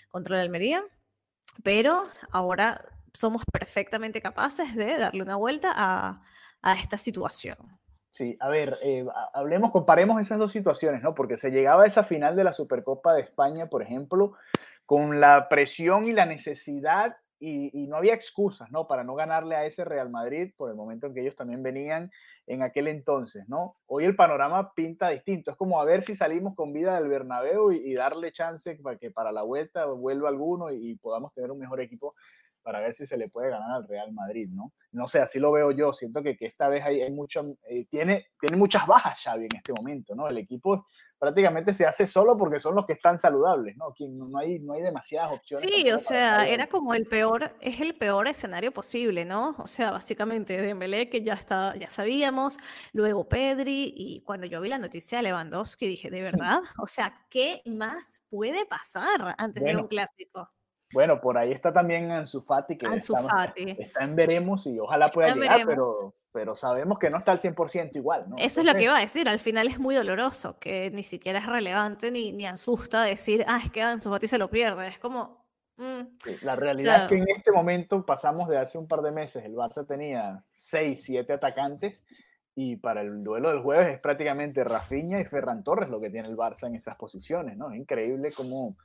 contra 0.09 0.35
la 0.35 0.41
Almería, 0.41 0.83
pero 1.63 2.05
ahora 2.31 2.81
somos 3.15 3.43
perfectamente 3.51 4.21
capaces 4.21 4.75
de 4.75 4.97
darle 4.97 5.23
una 5.23 5.35
vuelta 5.35 5.71
a, 5.75 6.21
a 6.61 6.73
esta 6.73 6.97
situación. 6.97 7.57
Sí, 8.15 8.37
a 8.39 8.47
ver, 8.47 8.77
eh, 8.81 9.05
hablemos, 9.33 9.71
comparemos 9.71 10.21
esas 10.21 10.39
dos 10.39 10.53
situaciones, 10.53 11.03
¿no? 11.03 11.13
Porque 11.13 11.35
se 11.35 11.51
llegaba 11.51 11.83
a 11.83 11.85
esa 11.85 12.05
final 12.05 12.37
de 12.37 12.45
la 12.45 12.53
Supercopa 12.53 13.13
de 13.13 13.21
España, 13.21 13.67
por 13.67 13.81
ejemplo, 13.81 14.33
con 14.85 15.19
la 15.19 15.49
presión 15.49 16.05
y 16.05 16.13
la 16.13 16.25
necesidad 16.25 17.17
y, 17.39 17.77
y, 17.77 17.87
no 17.87 17.97
había 17.97 18.13
excusas, 18.13 18.71
¿no? 18.71 18.87
Para 18.87 19.03
no 19.03 19.15
ganarle 19.15 19.57
a 19.57 19.65
ese 19.65 19.83
Real 19.83 20.09
Madrid 20.09 20.53
por 20.55 20.69
el 20.69 20.77
momento 20.77 21.07
en 21.07 21.13
que 21.13 21.19
ellos 21.19 21.35
también 21.35 21.61
venían 21.61 22.09
en 22.47 22.63
aquel 22.63 22.87
entonces, 22.87 23.49
¿no? 23.49 23.75
Hoy 23.85 24.05
el 24.05 24.15
panorama 24.15 24.73
pinta 24.73 25.09
distinto. 25.09 25.51
Es 25.51 25.57
como 25.57 25.81
a 25.81 25.83
ver 25.83 26.01
si 26.01 26.15
salimos 26.15 26.55
con 26.55 26.71
vida 26.71 26.97
del 26.97 27.09
Bernabéu 27.09 27.73
y, 27.73 27.77
y 27.79 27.95
darle 27.95 28.31
chance 28.31 28.75
para 28.81 28.97
que 28.97 29.11
para 29.11 29.33
la 29.33 29.41
vuelta 29.41 29.85
vuelva 29.87 30.29
alguno 30.29 30.71
y, 30.71 30.91
y 30.91 30.95
podamos 30.95 31.33
tener 31.33 31.51
un 31.51 31.59
mejor 31.59 31.81
equipo 31.81 32.15
para 32.65 32.79
ver 32.79 32.95
si 32.95 33.05
se 33.05 33.15
le 33.15 33.29
puede 33.29 33.51
ganar 33.51 33.69
al 33.69 33.87
Real 33.87 34.11
Madrid, 34.11 34.49
¿no? 34.51 34.73
No 34.91 35.07
sé, 35.07 35.19
así 35.19 35.37
lo 35.37 35.51
veo 35.51 35.69
yo. 35.69 35.93
Siento 35.93 36.23
que, 36.23 36.35
que 36.35 36.47
esta 36.47 36.67
vez 36.67 36.83
hay, 36.83 36.99
hay 36.99 37.11
mucho, 37.11 37.43
eh, 37.69 37.85
tiene, 37.85 38.29
tiene 38.39 38.57
muchas 38.57 38.87
bajas 38.87 39.21
Xavi 39.21 39.45
en 39.45 39.57
este 39.57 39.71
momento, 39.71 40.15
¿no? 40.15 40.27
El 40.27 40.39
equipo 40.39 40.87
prácticamente 41.19 41.75
se 41.75 41.85
hace 41.85 42.07
solo 42.07 42.35
porque 42.35 42.59
son 42.59 42.73
los 42.73 42.87
que 42.87 42.93
están 42.93 43.19
saludables, 43.19 43.77
¿no? 43.77 43.89
Aquí 43.89 44.07
no 44.07 44.35
hay, 44.39 44.57
no 44.59 44.73
hay 44.73 44.81
demasiadas 44.81 45.33
opciones. 45.33 45.69
Sí, 45.69 45.91
o 45.91 45.99
sea, 45.99 46.47
era 46.47 46.65
como 46.65 46.95
el 46.95 47.05
peor, 47.05 47.55
es 47.61 47.79
el 47.81 47.95
peor 47.95 48.27
escenario 48.27 48.71
posible, 48.71 49.25
¿no? 49.25 49.55
O 49.59 49.67
sea, 49.67 49.91
básicamente 49.91 50.59
Dembélé, 50.59 51.07
que 51.07 51.21
ya 51.21 51.33
está, 51.33 51.75
ya 51.75 51.87
sabíamos, 51.87 52.57
luego 52.93 53.29
Pedri, 53.29 53.93
y 53.95 54.21
cuando 54.21 54.47
yo 54.47 54.59
vi 54.59 54.69
la 54.69 54.79
noticia 54.79 55.19
de 55.19 55.25
Lewandowski 55.25 55.87
dije, 55.87 56.09
¿de 56.09 56.21
verdad? 56.49 56.61
O 56.79 56.87
sea, 56.87 57.13
¿qué 57.29 57.61
más 57.65 58.23
puede 58.27 58.65
pasar 58.65 59.35
antes 59.37 59.63
de 59.63 59.75
un 59.75 59.87
clásico? 59.87 60.49
Bueno, 60.95 61.19
por 61.19 61.37
ahí 61.37 61.51
está 61.51 61.73
también 61.73 62.09
Ansu 62.09 62.39
Fati, 62.41 62.77
que 62.77 62.87
está, 62.87 64.01
en 64.01 64.15
veremos 64.15 64.65
y 64.65 64.79
ojalá 64.79 65.11
pueda 65.11 65.35
llegar, 65.35 65.65
pero, 65.65 66.13
pero 66.31 66.55
sabemos 66.55 66.99
que 66.99 67.09
no 67.09 67.17
está 67.17 67.33
al 67.33 67.41
100% 67.41 67.97
igual, 67.97 68.29
¿no? 68.29 68.37
Eso 68.37 68.61
es 68.61 68.65
lo 68.65 68.73
que 68.75 68.83
iba 68.83 68.95
a 68.95 69.01
decir, 69.01 69.27
al 69.27 69.39
final 69.39 69.67
es 69.67 69.77
muy 69.77 69.93
doloroso, 69.93 70.57
que 70.57 70.91
ni 70.91 71.03
siquiera 71.03 71.39
es 71.39 71.47
relevante 71.47 72.11
ni, 72.11 72.31
ni 72.31 72.47
asusta 72.47 73.03
decir, 73.03 73.43
ah, 73.45 73.59
es 73.61 73.69
que 73.71 73.81
Ansu 73.81 74.09
Fati 74.09 74.29
se 74.29 74.37
lo 74.37 74.49
pierde, 74.49 74.87
es 74.87 74.97
como... 74.97 75.43
Mm, 75.75 76.03
la 76.43 76.55
realidad 76.55 77.03
es 77.03 77.09
que 77.09 77.17
en 77.17 77.27
este 77.27 77.51
momento 77.51 78.05
pasamos 78.05 78.47
de 78.47 78.57
hace 78.57 78.77
un 78.77 78.87
par 78.87 79.01
de 79.01 79.11
meses, 79.11 79.43
el 79.43 79.53
Barça 79.53 79.85
tenía 79.85 80.45
6, 80.59 81.03
7 81.03 81.33
atacantes 81.33 82.05
y 82.55 82.77
para 82.77 83.01
el 83.01 83.21
duelo 83.21 83.49
del 83.49 83.59
jueves 83.59 83.95
es 83.95 83.99
prácticamente 83.99 84.63
Rafinha 84.63 85.19
y 85.19 85.25
Ferran 85.25 85.61
Torres 85.61 85.89
lo 85.89 85.99
que 85.99 86.09
tiene 86.09 86.29
el 86.29 86.37
Barça 86.37 86.67
en 86.67 86.75
esas 86.75 86.95
posiciones, 86.95 87.57
¿no? 87.57 87.69
Es 87.69 87.77
increíble 87.77 88.31
cómo 88.31 88.77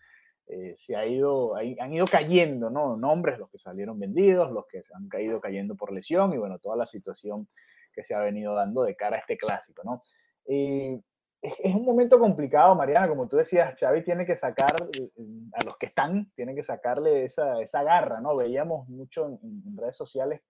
eh, 0.52 0.74
se 0.76 0.96
ha 0.96 1.06
ido, 1.06 1.54
han 1.56 1.92
ido 1.92 2.06
cayendo, 2.06 2.70
¿no? 2.70 2.96
Nombres, 2.96 3.38
los 3.38 3.48
que 3.50 3.58
salieron 3.58 3.98
vendidos, 3.98 4.50
los 4.50 4.66
que 4.66 4.82
se 4.82 4.92
han 4.94 5.08
caído 5.08 5.40
cayendo 5.40 5.76
por 5.76 5.92
lesión 5.92 6.32
y 6.32 6.38
bueno, 6.38 6.58
toda 6.58 6.76
la 6.76 6.86
situación 6.86 7.48
que 7.92 8.02
se 8.02 8.14
ha 8.14 8.20
venido 8.20 8.54
dando 8.54 8.82
de 8.82 8.96
cara 8.96 9.16
a 9.16 9.20
este 9.20 9.36
clásico, 9.36 9.82
¿no? 9.84 10.02
Eh, 10.46 11.00
es, 11.40 11.74
un 11.74 11.84
momento 11.84 12.18
complicado, 12.18 12.74
Mariana, 12.74 13.08
como 13.08 13.28
tú 13.28 13.36
decías, 13.36 13.78
Xavi 13.78 14.02
tiene 14.02 14.26
que 14.26 14.36
sacar, 14.36 14.74
eh, 14.98 15.10
a 15.52 15.64
los 15.64 15.78
que 15.78 15.86
están, 15.86 16.30
tiene 16.34 16.54
que 16.54 16.62
sacarle 16.62 17.24
esa, 17.24 17.60
esa 17.60 17.82
garra, 17.82 18.20
¿no? 18.20 18.36
Veíamos 18.36 18.88
mucho 18.88 19.38
en 19.42 19.76
redes 19.76 19.96
sociales 19.96 20.40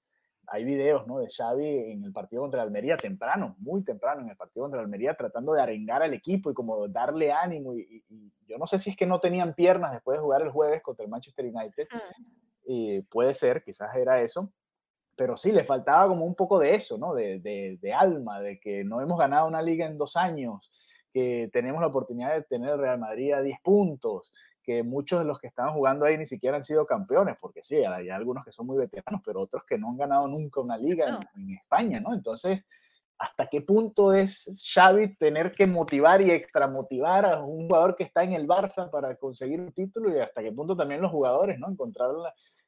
hay 0.51 0.65
videos 0.65 1.07
¿no? 1.07 1.19
de 1.21 1.29
Xavi 1.31 1.93
en 1.93 2.05
el 2.05 2.13
partido 2.13 2.43
contra 2.43 2.63
Almería 2.63 2.97
temprano, 2.97 3.55
muy 3.59 3.85
temprano 3.85 4.23
en 4.23 4.31
el 4.31 4.37
partido 4.37 4.65
contra 4.65 4.81
Almería, 4.81 5.15
tratando 5.15 5.53
de 5.53 5.63
arengar 5.63 6.03
al 6.03 6.13
equipo 6.13 6.51
y 6.51 6.55
como 6.55 6.89
darle 6.89 7.31
ánimo. 7.33 7.75
Y, 7.75 8.03
yo 8.51 8.59
no 8.59 8.67
sé 8.67 8.79
si 8.79 8.91
es 8.91 8.97
que 8.97 9.07
no 9.07 9.21
tenían 9.21 9.55
piernas 9.55 9.93
después 9.93 10.19
de 10.19 10.23
jugar 10.23 10.43
el 10.43 10.51
jueves 10.51 10.83
contra 10.83 11.05
el 11.05 11.11
Manchester 11.11 11.47
United. 11.47 11.89
y 12.67 13.03
puede 13.03 13.33
ser, 13.33 13.63
quizás 13.63 13.95
era 13.95 14.21
eso. 14.21 14.53
Pero 15.17 15.37
sí, 15.37 15.53
le 15.53 15.65
faltaba 15.65 16.09
como 16.09 16.25
un 16.25 16.35
poco 16.35 16.59
de 16.59 16.75
eso, 16.75 16.99
¿no? 16.99 17.15
De, 17.15 17.39
de, 17.41 17.79
de 17.81 17.93
alma, 17.93 18.41
de 18.41 18.59
que 18.59 18.85
no 18.85 19.01
hemos 19.01 19.19
ganado 19.19 19.47
una 19.47 19.63
liga 19.63 19.87
en 19.87 19.97
dos 19.97 20.17
años, 20.17 20.73
que 21.13 21.49
tenemos 21.53 21.81
la 21.81 21.89
oportunidad 21.89 22.35
de 22.35 22.43
tener 22.43 22.71
el 22.71 22.79
Real 22.79 22.99
Madrid 22.99 23.33
a 23.33 23.43
10 23.43 23.61
puntos, 23.61 24.33
que 24.63 24.83
muchos 24.83 25.19
de 25.19 25.25
los 25.25 25.39
que 25.39 25.47
estaban 25.47 25.75
jugando 25.75 26.05
ahí 26.05 26.17
ni 26.19 26.27
siquiera 26.27 26.57
han 26.57 26.65
sido 26.65 26.87
campeones, 26.87 27.37
porque 27.41 27.63
sí, 27.63 27.77
hay 27.77 28.09
algunos 28.11 28.45
que 28.45 28.53
son 28.53 28.67
muy 28.67 28.79
veteranos, 28.79 29.23
pero 29.25 29.41
otros 29.41 29.65
que 29.65 29.79
no 29.79 29.91
han 29.91 29.97
ganado 29.97 30.27
nunca 30.29 30.61
una 30.61 30.77
liga 30.77 31.21
en, 31.35 31.51
España, 31.55 32.01
¿no? 32.01 32.15
Entonces, 32.15 32.63
¿hasta 33.21 33.47
qué 33.49 33.61
punto 33.61 34.15
es 34.15 34.65
Xavi 34.75 35.15
tener 35.17 35.53
que 35.53 35.67
motivar 35.67 36.23
y 36.23 36.31
extramotivar 36.31 37.27
a 37.27 37.43
un 37.43 37.69
jugador 37.69 37.95
que 37.95 38.05
está 38.05 38.25
en 38.25 38.33
el 38.33 38.49
Barça 38.49 38.91
para 38.91 39.15
conseguir 39.17 39.61
un 39.61 39.73
título 39.73 40.11
y 40.17 40.19
hasta 40.19 40.43
qué 40.43 40.51
punto 40.51 40.75
también 40.75 41.03
los 41.03 41.11
jugadores, 41.11 41.59
¿no? 41.59 41.69
Encontrar 41.71 42.11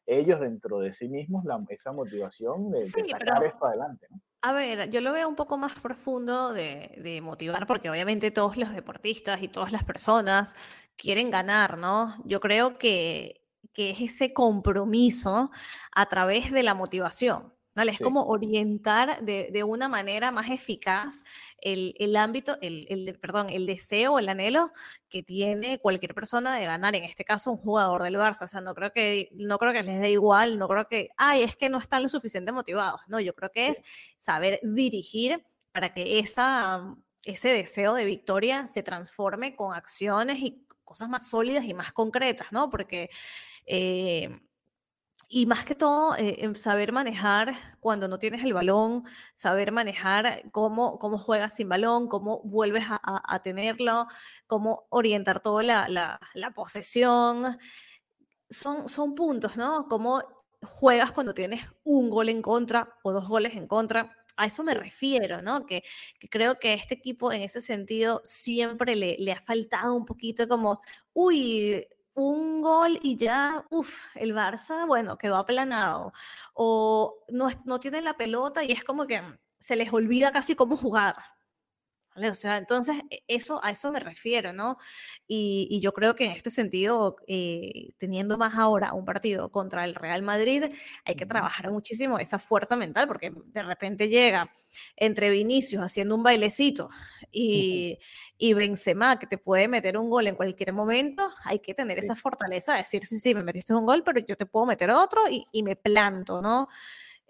ellos 0.05 0.41
dentro 0.41 0.79
de 0.81 0.93
sí 0.93 1.09
mismos 1.09 1.45
la, 1.47 1.59
esa 1.71 1.93
motivación 1.93 2.71
de, 2.71 2.83
sacar 2.85 3.45
esto 3.45 3.65
adelante, 3.65 4.07
¿no? 4.11 4.21
A 4.45 4.53
ver, 4.53 4.91
yo 4.91 5.01
lo 5.01 5.13
veo 5.13 5.29
un 5.29 5.37
poco 5.37 5.57
más 5.57 5.73
profundo 5.79 6.53
de, 6.53 6.99
de, 6.99 7.21
motivar, 7.21 7.67
porque 7.67 7.89
obviamente 7.89 8.33
todos 8.33 8.57
los 8.57 8.73
deportistas 8.73 9.41
y 9.41 9.49
todas 9.49 9.71
las 9.71 9.85
personas 9.85 10.55
quieren 10.97 11.31
ganar, 11.31 11.79
¿no? 11.79 12.15
Yo 12.25 12.41
creo 12.41 12.77
que, 12.77 13.47
que 13.73 13.91
es 13.91 14.01
ese 14.01 14.35
compromiso 14.35 15.51
a 15.95 16.07
través 16.07 16.51
de 16.51 16.65
la 16.65 16.75
motivación. 16.75 17.55
Es 17.75 18.01
como 18.01 18.27
orientar 18.27 19.25
de, 19.25 19.49
de, 19.51 19.65
una 19.65 19.89
manera 19.89 20.31
más 20.31 20.51
eficaz 20.51 21.25
el, 21.59 21.95
el 21.99 22.17
ámbito, 22.17 22.59
el, 22.61 22.87
el, 22.91 23.19
perdón, 23.19 23.49
el 23.49 23.65
deseo, 23.65 24.19
el 24.19 24.29
anhelo 24.29 24.73
que 25.09 25.23
tiene 25.23 25.79
cualquier 25.79 26.15
persona 26.15 26.55
de 26.59 26.67
ganar, 26.67 26.95
en 26.95 27.05
este 27.05 27.25
caso 27.25 27.51
un 27.51 27.57
jugador 27.57 28.03
del 28.03 28.17
Barça. 28.17 28.43
O 28.43 28.47
sea, 28.47 28.61
no 28.61 28.75
creo 28.75 28.93
que, 28.93 29.31
no 29.33 29.59
creo 29.59 29.73
que 29.73 29.83
les 29.83 30.01
dé 30.01 30.11
igual, 30.11 30.59
no 30.59 30.69
creo 30.69 30.87
que, 30.87 31.11
ay, 31.17 31.45
es 31.45 31.57
que 31.57 31.71
no 31.71 31.79
están 31.79 32.03
lo 32.03 32.11
suficiente 32.11 32.53
motivados. 32.53 33.01
No, 33.09 33.21
yo 33.21 33.35
creo 33.35 33.51
que 33.51 33.69
es 33.69 33.83
saber 34.19 34.61
dirigir 34.63 35.43
para 35.73 35.95
que 35.95 36.19
esa, 36.19 36.95
ese 37.25 37.49
deseo 37.49 37.95
de 37.95 38.05
victoria 38.05 38.67
se 38.67 38.83
transforme 38.83 39.57
con 39.57 39.75
acciones 39.75 40.41
y 40.41 40.67
cosas 40.85 41.09
más 41.09 41.27
sólidas 41.27 41.65
y 41.65 41.73
más 41.73 41.93
concretas, 41.93 42.53
¿no? 42.53 42.69
Porque... 42.69 43.09
Eh, 43.65 44.29
y 45.35 45.47
más 45.47 45.65
que 45.65 45.75
todo, 45.75 46.15
eh, 46.19 46.47
saber 46.57 46.93
manejar 46.93 47.55
cuando 47.81 48.07
no 48.07 48.19
tienes 48.19 48.45
el 48.45 48.53
balón, 48.53 49.05
saber 49.33 49.73
manejar 49.73 50.43
cómo, 50.53 50.99
cómo 50.99 51.17
juegas 51.17 51.55
sin 51.55 51.71
balón, 51.71 52.07
cómo 52.07 52.43
vuelves 52.45 52.85
a, 52.91 53.41
tenerlo, 53.43 54.09
cómo 54.47 54.87
orientar 54.91 55.41
toda 55.41 55.63
la, 55.63 56.21
la, 56.35 56.51
posesión. 56.51 57.59
Son, 58.51 58.91
son 58.91 59.15
puntos, 59.15 59.57
¿no? 59.57 59.89
Cómo 59.89 60.21
juegas 60.67 61.13
cuando 61.13 61.33
tienes 61.33 61.63
un 61.83 62.11
gol 62.11 62.29
en 62.29 62.43
contra 62.43 62.95
o 63.03 63.11
dos 63.11 63.27
goles 63.27 63.57
en 63.57 63.67
contra. 63.67 64.15
A 64.37 64.45
eso 64.45 64.63
me 64.63 64.75
refiero, 64.75 65.41
¿no? 65.41 65.65
Que, 65.65 65.83
que 66.21 66.29
creo 66.29 66.59
que 66.59 66.75
este 66.75 66.97
equipo 66.97 67.33
en 67.33 67.41
ese 67.41 67.63
sentido 67.63 68.21
siempre 68.23 68.97
le, 68.97 69.17
le 69.19 69.33
ha 69.33 69.41
faltado 69.41 69.95
un 69.95 70.05
poquito 70.05 70.47
como, 70.47 70.83
uy, 71.15 71.87
un 72.15 72.63
gol 72.63 72.99
y 73.03 73.17
ya, 73.17 73.65
uff, 73.71 74.03
el 74.15 74.35
Barça, 74.35 74.87
bueno, 74.87 75.17
quedó 75.19 75.37
aplanado. 75.37 76.13
O 76.55 77.25
no, 77.29 77.51
no 77.65 77.81
tienen 77.81 78.05
la 78.05 78.17
pelota 78.17 78.65
y 78.65 78.73
es 78.73 78.85
como 78.85 79.07
que 79.07 79.23
se 79.59 79.77
les 79.77 79.93
olvida 79.93 80.33
casi 80.33 80.55
cómo 80.57 80.77
jugar. 80.77 81.17
O 82.15 82.35
sea, 82.35 82.59
entonces 82.59 82.97
e, 83.11 83.23
eso, 83.29 83.61
a 83.65 83.71
eso 83.71 83.91
me 83.91 84.01
refiero, 84.01 84.53
¿no? 84.53 84.77
Y, 85.27 85.81
yo 85.81 85.93
creo 85.93 86.15
que 86.15 86.27
en 86.27 86.33
este 86.33 86.51
sentido, 86.51 87.17
eh, 87.27 87.91
teniendo 87.99 88.39
más 88.39 88.55
ahora 88.57 88.93
un 88.93 89.05
partido 89.05 89.51
contra 89.51 89.85
el 89.85 89.95
Real 89.95 90.23
Madrid, 90.23 90.65
hay 91.05 91.15
que 91.15 91.27
trabajar 91.27 91.71
muchísimo 91.71 92.19
esa 92.19 92.39
fuerza 92.39 92.77
mental, 92.77 93.09
porque 93.09 93.33
de 93.35 93.63
repente 93.63 94.09
llega 94.09 94.53
entre 94.97 95.31
Vinicius 95.31 95.83
haciendo 95.83 96.15
un 96.15 96.23
bailecito 96.23 96.91
y, 97.31 97.99
y 98.39 98.55
Benzema, 98.55 99.19
que 99.19 99.27
te 99.27 99.39
puede 99.39 99.69
meter 99.69 99.97
un 99.99 100.11
gol 100.11 100.27
en 100.27 100.35
cualquier 100.37 100.73
momento, 100.73 101.31
hay 101.45 101.59
que 101.61 101.75
tener 101.75 101.99
esa 101.99 102.17
fortaleza 102.17 102.73
de 102.73 102.79
decir, 102.79 103.05
sí, 103.05 103.19
sí, 103.19 103.35
me 103.35 103.43
metiste 103.43 103.75
un 103.75 103.87
gol, 103.87 104.03
pero 104.05 104.21
yo 104.21 104.37
te 104.37 104.47
puedo 104.47 104.67
meter 104.67 104.91
otro 104.91 105.29
y, 105.31 105.47
y 105.53 105.63
me 105.63 105.77
planto, 105.77 106.43
¿no? 106.43 106.69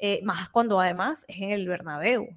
Eh, 0.04 0.20
más 0.24 0.48
cuando 0.48 0.80
además 0.80 1.24
es 1.28 1.36
en 1.40 1.50
el 1.50 1.68
Bernabéu. 1.68 2.28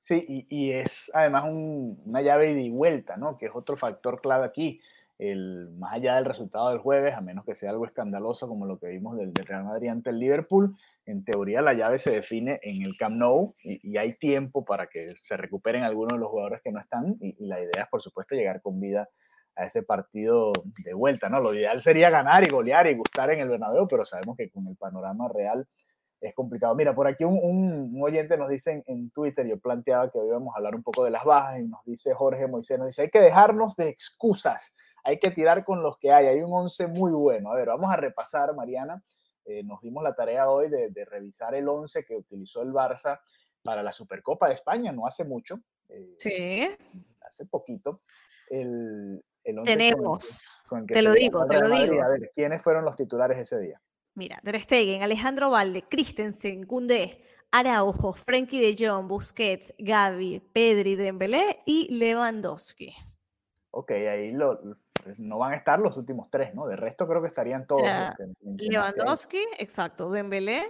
Sí, 0.00 0.46
y, 0.48 0.72
es 0.72 1.10
además 1.12 1.44
una 1.48 2.22
llave 2.22 2.54
de 2.54 2.70
vuelta, 2.70 3.16
¿no? 3.16 3.36
Que 3.36 3.46
es 3.46 3.52
otro 3.54 3.76
factor 3.76 4.20
clave 4.20 4.44
aquí. 4.44 4.80
El, 5.18 5.70
más 5.76 5.94
allá 5.94 6.14
del 6.14 6.24
resultado 6.26 6.68
del 6.68 6.78
jueves, 6.78 7.12
a 7.14 7.20
menos 7.20 7.44
que 7.44 7.56
sea 7.56 7.70
algo 7.70 7.84
escandaloso 7.84 8.46
como 8.46 8.66
lo 8.66 8.78
que 8.78 8.86
vimos 8.86 9.16
del, 9.18 9.34
Real 9.34 9.64
Madrid 9.64 9.88
ante 9.88 10.10
el 10.10 10.20
Liverpool, 10.20 10.76
en 11.06 11.24
teoría 11.24 11.60
la 11.60 11.74
llave 11.74 11.98
se 11.98 12.12
define 12.12 12.60
en 12.62 12.82
el 12.82 12.96
Camp 12.96 13.16
Nou 13.16 13.56
y, 13.64 13.96
hay 13.96 14.14
tiempo 14.14 14.64
para 14.64 14.86
que 14.86 15.14
se 15.24 15.36
recuperen 15.36 15.82
algunos 15.82 16.12
de 16.12 16.20
los 16.20 16.30
jugadores 16.30 16.60
que 16.62 16.70
no 16.70 16.78
están 16.80 17.16
y, 17.20 17.34
y, 17.36 17.46
la 17.48 17.60
idea 17.60 17.82
es, 17.82 17.88
por 17.90 18.00
supuesto, 18.00 18.36
llegar 18.36 18.62
con 18.62 18.78
vida 18.78 19.08
a 19.56 19.64
ese 19.64 19.82
partido 19.82 20.52
de 20.84 20.94
vuelta, 20.94 21.28
¿no? 21.28 21.40
Lo 21.40 21.52
ideal 21.52 21.82
sería 21.82 22.10
ganar 22.10 22.44
y 22.44 22.50
golear 22.50 22.86
y 22.86 22.94
gustar 22.94 23.30
en 23.30 23.40
el 23.40 23.48
Bernabéu, 23.48 23.88
pero 23.88 24.04
sabemos 24.04 24.36
que 24.36 24.50
con 24.50 24.68
el 24.68 24.76
panorama 24.76 25.28
real 25.28 25.66
es 26.20 26.34
complicado. 26.34 26.74
Mira, 26.74 26.94
por 26.94 27.06
aquí 27.06 27.24
un, 27.24 27.98
oyente 28.02 28.36
nos 28.36 28.48
dice 28.48 28.82
en, 28.86 29.10
Twitter, 29.10 29.46
yo 29.46 29.58
planteaba 29.58 30.10
que 30.10 30.18
hoy 30.18 30.28
íbamos 30.28 30.54
a 30.54 30.58
hablar 30.58 30.74
un 30.74 30.82
poco 30.82 31.04
de 31.04 31.10
las 31.10 31.24
bajas 31.24 31.60
y 31.60 31.64
nos 31.64 31.84
dice 31.84 32.14
Jorge 32.14 32.46
Moisés, 32.46 32.78
nos 32.78 32.88
dice, 32.88 33.02
hay 33.02 33.10
que 33.10 33.20
dejarnos 33.20 33.76
de 33.76 33.88
excusas, 33.88 34.76
hay 35.04 35.18
que 35.18 35.30
tirar 35.30 35.64
con 35.64 35.82
los 35.82 35.98
que 35.98 36.12
hay, 36.12 36.26
hay 36.26 36.40
un 36.40 36.52
11 36.52 36.88
muy 36.88 37.12
bueno. 37.12 37.52
A 37.52 37.54
ver, 37.54 37.68
vamos 37.68 37.90
a 37.92 37.96
repasar, 37.96 38.54
Mariana, 38.54 39.02
eh, 39.44 39.62
nos 39.62 39.80
dimos 39.80 40.02
la 40.02 40.14
tarea 40.14 40.50
hoy 40.50 40.68
de, 40.68 41.04
revisar 41.04 41.54
el 41.54 41.68
11 41.68 42.04
que 42.04 42.16
utilizó 42.16 42.62
el 42.62 42.72
Barça 42.72 43.20
para 43.62 43.82
la 43.82 43.92
Supercopa 43.92 44.48
de 44.48 44.54
España, 44.54 44.92
no 44.92 45.06
hace 45.06 45.24
mucho. 45.24 45.60
Eh, 45.88 46.16
sí. 46.18 46.68
Hace 47.20 47.46
poquito. 47.46 48.02
El, 48.50 49.22
Tenemos, 49.64 50.50
te 50.88 51.00
lo 51.00 51.12
digo, 51.12 51.46
te 51.46 51.60
lo 51.60 51.70
digo. 51.70 52.02
A 52.02 52.08
ver, 52.08 52.30
¿quiénes 52.34 52.62
fueron 52.62 52.84
los 52.84 52.96
titulares 52.96 53.38
ese 53.38 53.58
día? 53.58 53.80
Mira, 54.18 54.40
Ter 54.42 54.60
Stegen, 54.60 55.04
Alejandro 55.04 55.48
Valde, 55.50 55.82
Christensen, 55.82 56.66
Koundé, 56.66 57.22
Araujo, 57.52 58.12
Frenkie 58.12 58.60
de 58.60 58.74
Jong, 58.76 59.06
Busquets, 59.06 59.72
Gavi, 59.78 60.40
Pedri, 60.40 60.96
Dembélé 60.96 61.60
y 61.64 61.96
Lewandowski. 61.96 62.92
Ok, 63.70 63.92
ahí 63.92 64.36
pues, 65.04 65.20
no 65.20 65.38
van 65.38 65.52
a 65.52 65.56
estar 65.56 65.78
los 65.78 65.96
últimos 65.96 66.28
tres, 66.32 66.52
¿no? 66.52 66.66
De 66.66 66.74
resto 66.74 67.06
creo 67.06 67.22
que 67.22 67.28
estarían 67.28 67.64
todos. 67.64 67.86
Lewandowski, 68.42 69.40
exacto, 69.56 70.10
Dembélé 70.10 70.64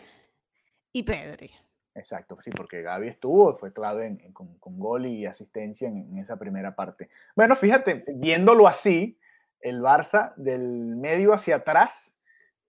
y 0.92 1.02
Pedri. 1.04 1.50
Exacto, 1.94 2.38
sí, 2.42 2.50
porque 2.50 2.82
Gavi 2.82 3.08
estuvo, 3.08 3.56
fue 3.56 3.72
clave 3.72 4.30
con, 4.34 4.58
gol 4.60 5.06
y 5.06 5.24
asistencia 5.24 5.88
en, 5.88 5.96
en, 5.96 6.18
esa 6.18 6.38
primera 6.38 6.76
parte. 6.76 7.08
Bueno, 7.34 7.56
fíjate, 7.56 8.04
viéndolo 8.08 8.68
así, 8.68 9.18
el 9.62 9.80
Barça 9.80 10.34
del 10.36 10.60
medio 10.96 11.32
hacia 11.32 11.56
atrás 11.56 12.17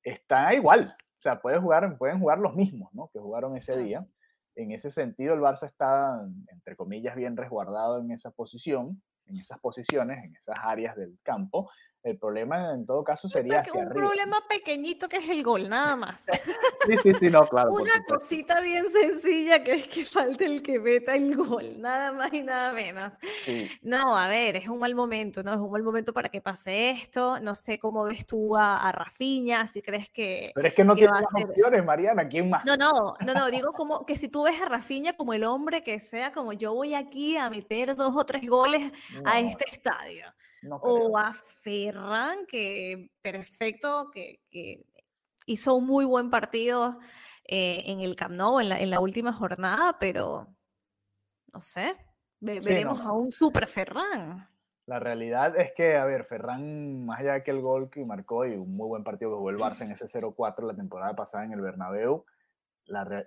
está 0.04 0.54
igual. 0.54 0.96
O 1.20 1.22
sea, 1.22 1.42
puede 1.42 1.60
jugar, 1.60 1.98
pueden 1.98 2.20
jugar 2.20 2.40
los 2.40 2.56
mismos 2.56 2.94
¿no? 2.94 3.10
que 3.12 3.20
jugaron 3.20 3.58
ese 3.58 3.78
día. 3.78 4.06
En 4.56 4.72
ese 4.72 4.90
sentido, 4.90 5.34
el 5.34 5.42
Barça 5.42 5.68
está, 5.68 6.22
entre 6.48 6.76
comillas, 6.76 7.16
bien 7.16 7.38
resguardado 7.38 8.00
en 8.00 8.12
esa 8.12 8.32
posición, 8.32 9.02
en 9.26 9.38
esas 9.38 9.60
posiciones, 9.60 10.24
en 10.24 10.36
esas 10.36 10.58
áreas 10.62 10.96
del 10.96 11.18
campo. 11.24 11.70
El 12.02 12.18
problema 12.18 12.74
en 12.74 12.86
todo 12.86 13.04
caso 13.04 13.28
sería 13.28 13.60
hacia 13.60 13.74
un 13.74 13.90
problema 13.90 14.38
pequeñito 14.48 15.10
que 15.10 15.18
es 15.18 15.30
el 15.30 15.44
gol, 15.44 15.68
nada 15.68 15.98
más. 15.98 16.24
sí, 16.88 16.98
sí, 17.04 17.14
sí, 17.20 17.30
no, 17.30 17.46
claro. 17.46 17.74
Una 17.74 18.04
cosita 18.08 18.62
bien 18.62 18.86
sencilla 18.90 19.62
que 19.64 19.74
es 19.74 19.88
que 19.88 20.06
falta 20.06 20.46
el 20.46 20.62
que 20.62 20.80
meta 20.80 21.16
el 21.16 21.36
gol, 21.36 21.82
nada 21.82 22.14
más 22.14 22.34
y 22.34 22.42
nada 22.42 22.72
menos. 22.72 23.14
No, 23.82 24.18
a 24.18 24.30
ver, 24.30 24.56
es 24.56 24.70
un 24.70 24.80
mal 24.80 24.96
momento, 24.96 25.44
¿no? 25.44 25.52
Es 25.52 25.60
un 25.60 25.72
mal 25.72 25.84
momento 25.84 26.14
para 26.14 26.30
que 26.30 26.40
pase 26.40 26.92
esto. 26.92 27.40
No 27.42 27.54
sé 27.54 27.78
cómo 27.80 28.06
ves 28.06 28.26
tú 28.26 28.56
a, 28.56 28.78
a 28.78 28.92
Rafiña, 28.94 29.68
si 29.68 29.82
crees 29.82 30.10
que. 30.10 30.52
Pero 30.56 30.68
es 30.70 30.74
que 30.74 30.86
no 30.86 30.96
tiene 30.96 31.12
más 31.12 31.24
opciones, 31.44 31.84
Mariana, 31.84 32.30
¿quién 32.30 32.50
más? 32.50 32.64
No, 32.66 32.78
no, 32.78 33.16
no, 33.26 33.34
no, 33.34 33.52
digo 33.52 33.74
como 33.74 34.06
que 34.06 34.16
si 34.16 34.30
tú 34.30 34.44
ves 34.44 34.62
a 34.62 34.70
Rafiña 34.70 35.18
como 35.18 35.34
el 35.34 35.44
hombre 35.44 35.84
que 35.84 36.00
sea, 36.00 36.32
como 36.32 36.54
yo 36.54 36.74
voy 36.74 36.94
aquí 36.94 37.36
a 37.36 37.50
meter 37.50 37.94
dos 37.96 38.16
o 38.16 38.26
tres 38.26 38.48
goles 38.48 38.90
a 39.26 39.40
este 39.42 39.66
estadio 39.70 40.26
o 40.70 41.18
a 41.18 41.34
Ferran, 41.34 42.46
que 42.48 43.12
perfecto, 43.22 44.10
que, 44.14 44.40
hizo 45.46 45.76
un 45.76 45.88
muy 45.88 46.06
buen 46.06 46.30
partido 46.30 47.00
eh, 47.46 47.84
en 47.86 48.02
el 48.02 48.16
Camp 48.16 48.36
Nou 48.36 48.60
en 48.60 48.70
la, 48.70 48.80
en 48.80 48.90
la, 48.90 49.00
última 49.00 49.34
jornada, 49.34 49.98
pero 50.00 50.48
no 51.52 51.60
sé, 51.60 51.96
veremos 52.40 53.02
a 53.02 53.12
un 53.12 53.32
super 53.32 53.68
Ferran. 53.68 54.48
La 54.86 55.00
realidad 55.00 55.56
es 55.56 55.72
que, 55.76 55.98
a 55.98 56.06
ver, 56.06 56.26
Ferran, 56.26 57.06
más 57.06 57.20
allá 57.20 57.34
de 57.34 57.44
que 57.44 57.52
el 57.52 57.62
gol 57.62 57.92
que 57.92 58.04
marcó 58.06 58.46
y 58.46 58.56
un 58.56 58.76
muy 58.76 58.88
buen 58.88 59.04
partido 59.04 59.32
que 59.32 59.38
jugó 59.38 59.52
el 59.52 59.58
Barça 59.58 59.82
en 59.82 59.92
ese 59.92 60.06
0-4 60.06 60.66
la 60.66 60.76
temporada 60.76 61.16
pasada 61.16 61.46
en 61.46 61.54
el 61.54 61.62
Bernabéu, 61.62 62.26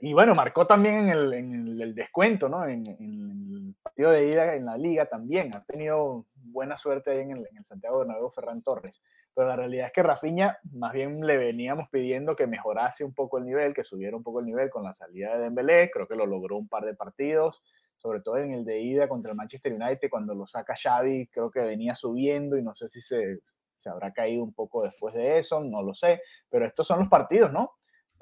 y 0.00 0.12
bueno, 0.12 0.34
marcó 0.34 0.66
también 0.66 0.96
en 0.96 1.08
el, 1.10 1.32
en 1.32 1.80
el 1.80 1.94
descuento, 1.94 2.48
¿no? 2.48 2.66
En, 2.66 2.86
el 2.86 3.74
partido 3.82 4.10
de 4.10 4.28
ida 4.28 4.54
en 4.54 4.66
la 4.66 4.76
liga 4.76 5.06
también. 5.06 5.54
Ha 5.54 5.64
tenido 5.64 6.26
buena 6.34 6.76
suerte 6.76 7.10
ahí 7.10 7.20
en 7.20 7.30
el, 7.32 7.46
en 7.50 7.58
el 7.58 7.64
Santiago 7.64 7.98
Bernabéu 7.98 8.30
Ferran 8.30 8.62
Torres. 8.62 9.00
Pero 9.34 9.48
la 9.48 9.56
realidad 9.56 9.86
es 9.86 9.92
que 9.92 10.02
Rafinha, 10.02 10.58
más 10.72 10.92
bien 10.92 11.26
le 11.26 11.36
veníamos 11.36 11.88
pidiendo 11.90 12.36
que 12.36 12.46
mejorase 12.46 13.04
un 13.04 13.14
poco 13.14 13.38
el 13.38 13.44
nivel, 13.44 13.72
que 13.72 13.84
subiera 13.84 14.16
un 14.16 14.22
poco 14.22 14.40
el 14.40 14.46
nivel 14.46 14.68
con 14.68 14.84
la 14.84 14.94
salida 14.94 15.36
de 15.36 15.44
Dembélé. 15.44 15.90
Creo 15.90 16.06
que 16.06 16.16
lo 16.16 16.26
logró 16.26 16.56
un 16.56 16.68
par 16.68 16.84
de 16.84 16.94
partidos, 16.94 17.62
sobre 17.96 18.20
todo 18.20 18.38
en 18.38 18.52
el 18.52 18.64
de 18.64 18.80
ida 18.80 19.08
contra 19.08 19.30
el 19.30 19.36
Manchester 19.36 19.72
United, 19.72 20.10
cuando 20.10 20.34
lo 20.34 20.46
saca 20.46 20.74
Xavi, 20.74 21.28
creo 21.28 21.50
que 21.50 21.60
venía 21.60 21.94
subiendo 21.94 22.58
y 22.58 22.62
no 22.62 22.74
sé 22.74 22.88
si 22.88 23.00
se, 23.00 23.38
se 23.78 23.88
habrá 23.88 24.12
caído 24.12 24.42
un 24.42 24.52
poco 24.52 24.82
después 24.82 25.14
de 25.14 25.38
eso, 25.38 25.60
no 25.60 25.82
lo 25.82 25.94
sé. 25.94 26.20
Pero 26.50 26.66
estos 26.66 26.86
son 26.86 26.98
los 26.98 27.08
partidos, 27.08 27.52
¿no? 27.52 27.72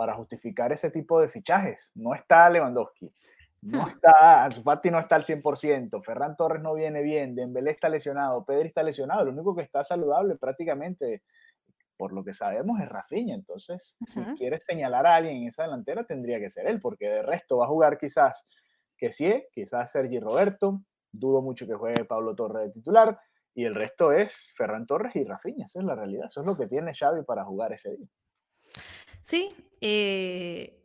Para 0.01 0.15
justificar 0.15 0.73
ese 0.73 0.91
tipo 0.91 1.21
de 1.21 1.29
fichajes. 1.29 1.93
No 1.95 2.15
está 2.15 2.49
Lewandowski, 2.49 3.13
no 3.61 3.87
está, 3.87 4.45
Ansu 4.45 4.63
no 4.65 4.99
está 4.99 5.17
al 5.17 5.25
100%, 5.25 6.03
Ferran 6.03 6.37
Torres 6.37 6.63
no 6.63 6.73
viene 6.73 7.03
bien, 7.03 7.35
Dembélé 7.35 7.73
está 7.73 7.91
lesionado, 7.91 8.43
Pedri 8.47 8.69
está 8.69 8.83
lesionado, 8.83 9.27
lo 9.27 9.33
único 9.33 9.55
que 9.55 9.61
está 9.61 9.85
saludable 9.85 10.37
prácticamente, 10.37 11.23
por 11.99 12.15
lo 12.15 12.25
que 12.25 12.33
sabemos, 12.33 12.81
es 12.81 12.89
Rafinha. 12.89 13.35
Entonces, 13.35 13.95
si 14.07 14.23
quieres 14.39 14.65
señalar 14.65 15.07
a 15.07 15.17
alguien 15.17 15.37
en 15.37 15.49
esa 15.49 15.65
delantera, 15.65 16.05
tendría 16.05 16.41
que 16.41 16.49
ser 16.49 16.67
él, 16.67 16.81
porque 16.81 17.07
de 17.07 17.23
resto 17.23 17.59
va 17.59 17.67
a 17.67 17.69
jugar 17.69 17.99
quizás 17.99 18.47
que 18.97 19.13
sí, 19.13 19.45
quizás 19.53 19.93
Sergi 19.93 20.19
Roberto, 20.19 20.81
dudo 21.13 21.43
mucho 21.43 21.67
que 21.67 21.75
juegue 21.75 22.07
Pablo 22.07 22.35
Torres 22.35 22.69
de 22.69 22.71
titular, 22.71 23.21
y 23.55 23.67
el 23.67 23.75
resto 23.75 24.13
es 24.13 24.55
Ferran 24.57 24.87
Torres 24.87 25.15
y 25.15 25.25
Rafinha, 25.25 25.67
esa 25.67 25.81
es 25.81 25.85
la 25.85 25.95
realidad, 25.95 26.25
eso 26.25 26.41
es 26.41 26.47
lo 26.47 26.57
que 26.57 26.69
tiene 26.69 26.95
Xavi 26.95 27.23
para 27.23 27.45
jugar 27.45 27.75
ese 27.75 27.95
día. 27.99 28.09
Sí, 29.23 29.51
eh, 29.81 30.81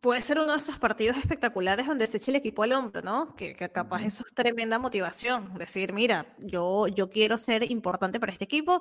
puede 0.00 0.20
ser 0.20 0.38
uno 0.38 0.52
de 0.52 0.58
esos 0.58 0.78
partidos 0.78 1.16
espectaculares 1.16 1.86
donde 1.86 2.06
se 2.06 2.18
eche 2.18 2.30
el 2.30 2.36
equipo 2.36 2.62
al 2.62 2.72
hombro, 2.72 3.02
¿no? 3.02 3.34
Que, 3.34 3.54
capaz 3.54 4.02
eso 4.02 4.24
es 4.26 4.34
tremenda 4.34 4.78
motivación. 4.78 5.54
Decir, 5.58 5.92
mira, 5.92 6.26
yo, 6.38 6.86
yo 6.88 7.10
quiero 7.10 7.38
ser 7.38 7.70
importante 7.70 8.20
para 8.20 8.32
este 8.32 8.44
equipo 8.44 8.80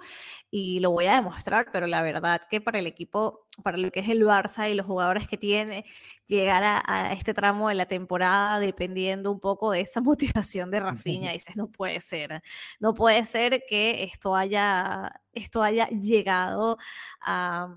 y 0.52 0.80
lo 0.80 0.92
voy 0.92 1.08
a 1.08 1.16
demostrar, 1.16 1.68
pero 1.72 1.88
la 1.88 2.02
verdad 2.02 2.42
que 2.50 2.62
para 2.62 2.80
el 2.80 2.88
equipo, 2.88 3.48
para 3.64 3.78
lo 3.78 3.92
que 3.92 4.02
es 4.02 4.10
el 4.10 4.24
Barça 4.24 4.70
y 4.70 4.76
los 4.76 4.86
jugadores 4.86 5.28
que 5.28 5.38
tiene, 5.38 5.86
llegar 6.28 6.64
a, 6.64 7.14
este 7.14 7.34
tramo 7.34 7.70
de 7.70 7.76
la 7.76 7.88
temporada 7.88 8.60
dependiendo 8.60 9.32
un 9.32 9.40
poco 9.40 9.72
de 9.72 9.82
esa 9.82 10.02
motivación 10.02 10.72
de 10.72 10.80
Rafinha, 10.80 11.32
dices, 11.34 11.56
no 11.56 11.70
puede 11.72 12.00
ser, 12.02 12.42
no 12.80 12.94
puede 12.94 13.24
ser 13.26 13.64
que 13.68 14.04
esto 14.04 14.36
haya, 14.36 15.22
esto 15.34 15.64
haya 15.64 15.88
llegado 15.88 16.78
a 17.22 17.76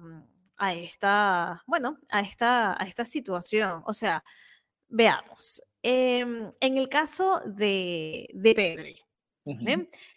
a 0.60 0.74
esta, 0.74 1.64
bueno, 1.66 1.98
a 2.10 2.20
esta, 2.20 2.80
a 2.80 2.86
esta 2.86 3.04
situación. 3.06 3.82
O 3.86 3.94
sea, 3.94 4.22
veamos. 4.88 5.62
Em, 5.82 6.50
en 6.60 6.76
el 6.76 6.88
caso 6.90 7.40
de, 7.46 8.28
de 8.34 8.54
Pedri, 8.54 9.02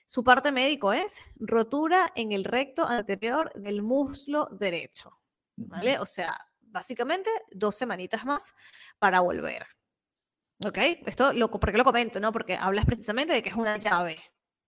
su 0.05 0.21
parte 0.21 0.51
médico 0.51 0.91
es 0.91 1.21
rotura 1.37 2.11
en 2.13 2.33
el 2.33 2.43
recto 2.43 2.85
anterior 2.85 3.53
del 3.55 3.81
muslo 3.81 4.49
derecho. 4.51 5.17
¿Vale? 5.55 5.97
O 5.99 6.05
sea, 6.05 6.37
básicamente 6.59 7.29
dos 7.51 7.75
semanitas 7.75 8.25
más 8.25 8.53
para 8.99 9.21
volver. 9.21 9.65
¿Ok? 10.65 10.77
Esto, 11.05 11.31
lo, 11.31 11.49
¿por 11.49 11.71
qué 11.71 11.77
lo 11.77 11.85
comento? 11.85 12.19
¿no? 12.19 12.33
Porque 12.33 12.55
hablas 12.55 12.85
precisamente 12.85 13.33
de 13.33 13.41
que 13.41 13.49
es 13.49 13.55
una 13.55 13.77
llave. 13.77 14.19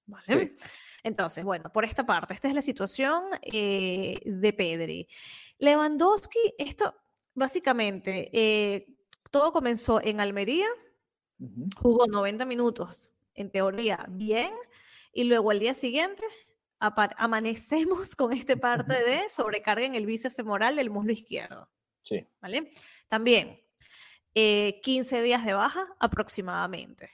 ¿Vale? 0.05 0.53
Entonces, 1.03 1.43
bueno, 1.43 1.71
por 1.71 1.85
esta 1.85 2.05
parte, 2.05 2.33
esta 2.33 2.47
es 2.47 2.55
la 2.55 2.61
situación 2.61 3.25
eh, 3.43 4.19
de 4.25 4.53
Pedri. 4.53 5.07
Lewandowski, 5.57 6.55
esto 6.57 6.95
básicamente, 7.33 8.29
eh, 8.33 8.87
todo 9.31 9.51
comenzó 9.51 10.01
en 10.01 10.19
Almería, 10.19 10.67
jugó 11.77 12.07
90 12.07 12.45
minutos, 12.45 13.11
en 13.33 13.51
teoría, 13.51 14.05
bien, 14.09 14.51
y 15.11 15.25
luego 15.25 15.51
al 15.51 15.59
día 15.59 15.73
siguiente 15.73 16.23
amanecemos 16.79 18.15
con 18.15 18.33
este 18.33 18.57
parte 18.57 19.03
de 19.03 19.29
sobrecarga 19.29 19.85
en 19.85 19.95
el 19.95 20.05
bíceps 20.05 20.35
femoral 20.35 20.75
del 20.75 20.89
muslo 20.89 21.11
izquierdo. 21.11 21.69
Sí. 22.03 22.27
¿Vale? 22.39 22.71
También, 23.07 23.61
15 24.33 24.35
eh, 24.35 25.21
días 25.21 25.45
de 25.45 25.53
baja 25.53 25.87
aproximadamente. 25.99 27.09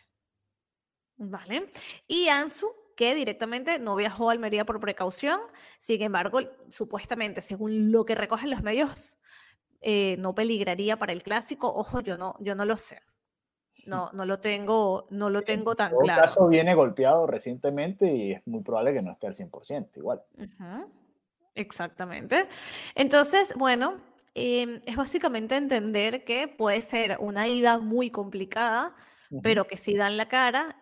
¿Vale? 1.17 1.71
Y 2.07 2.27
Ansu, 2.27 2.73
que 3.01 3.15
directamente 3.15 3.79
no 3.79 3.95
viajó 3.95 4.29
a 4.29 4.33
Almería 4.33 4.63
por 4.63 4.79
precaución, 4.79 5.39
sin 5.79 6.03
embargo, 6.03 6.41
supuestamente, 6.69 7.41
según 7.41 7.91
lo 7.91 8.05
que 8.05 8.13
recogen 8.13 8.51
los 8.51 8.61
medios, 8.61 9.17
eh, 9.81 10.17
no 10.19 10.35
peligraría 10.35 10.97
para 10.97 11.11
el 11.11 11.23
clásico. 11.23 11.67
Ojo, 11.73 12.01
yo 12.01 12.15
no, 12.19 12.35
yo 12.41 12.53
no 12.53 12.63
lo 12.63 12.77
sé. 12.77 13.01
No, 13.87 14.11
no 14.13 14.23
lo 14.25 14.39
tengo, 14.39 15.07
no 15.09 15.31
lo 15.31 15.41
tengo 15.41 15.73
tan 15.73 15.91
claro. 15.97 16.21
caso 16.21 16.47
viene 16.47 16.75
golpeado 16.75 17.25
recientemente 17.25 18.13
y 18.13 18.33
es 18.33 18.45
muy 18.45 18.61
probable 18.61 18.93
que 18.93 19.01
no 19.01 19.13
esté 19.13 19.25
al 19.25 19.33
100%, 19.33 19.97
igual. 19.97 20.21
Exactamente. 21.55 22.47
Entonces, 22.93 23.55
bueno, 23.57 23.97
em, 24.35 24.79
es 24.85 24.95
básicamente 24.95 25.55
entender 25.55 26.23
que 26.23 26.47
puede 26.47 26.81
ser 26.81 27.17
una 27.19 27.47
ida 27.47 27.79
muy 27.79 28.11
complicada, 28.11 28.93
pero 29.41 29.65
que 29.65 29.77
si 29.77 29.95
dan 29.95 30.17
la 30.17 30.27
cara, 30.27 30.80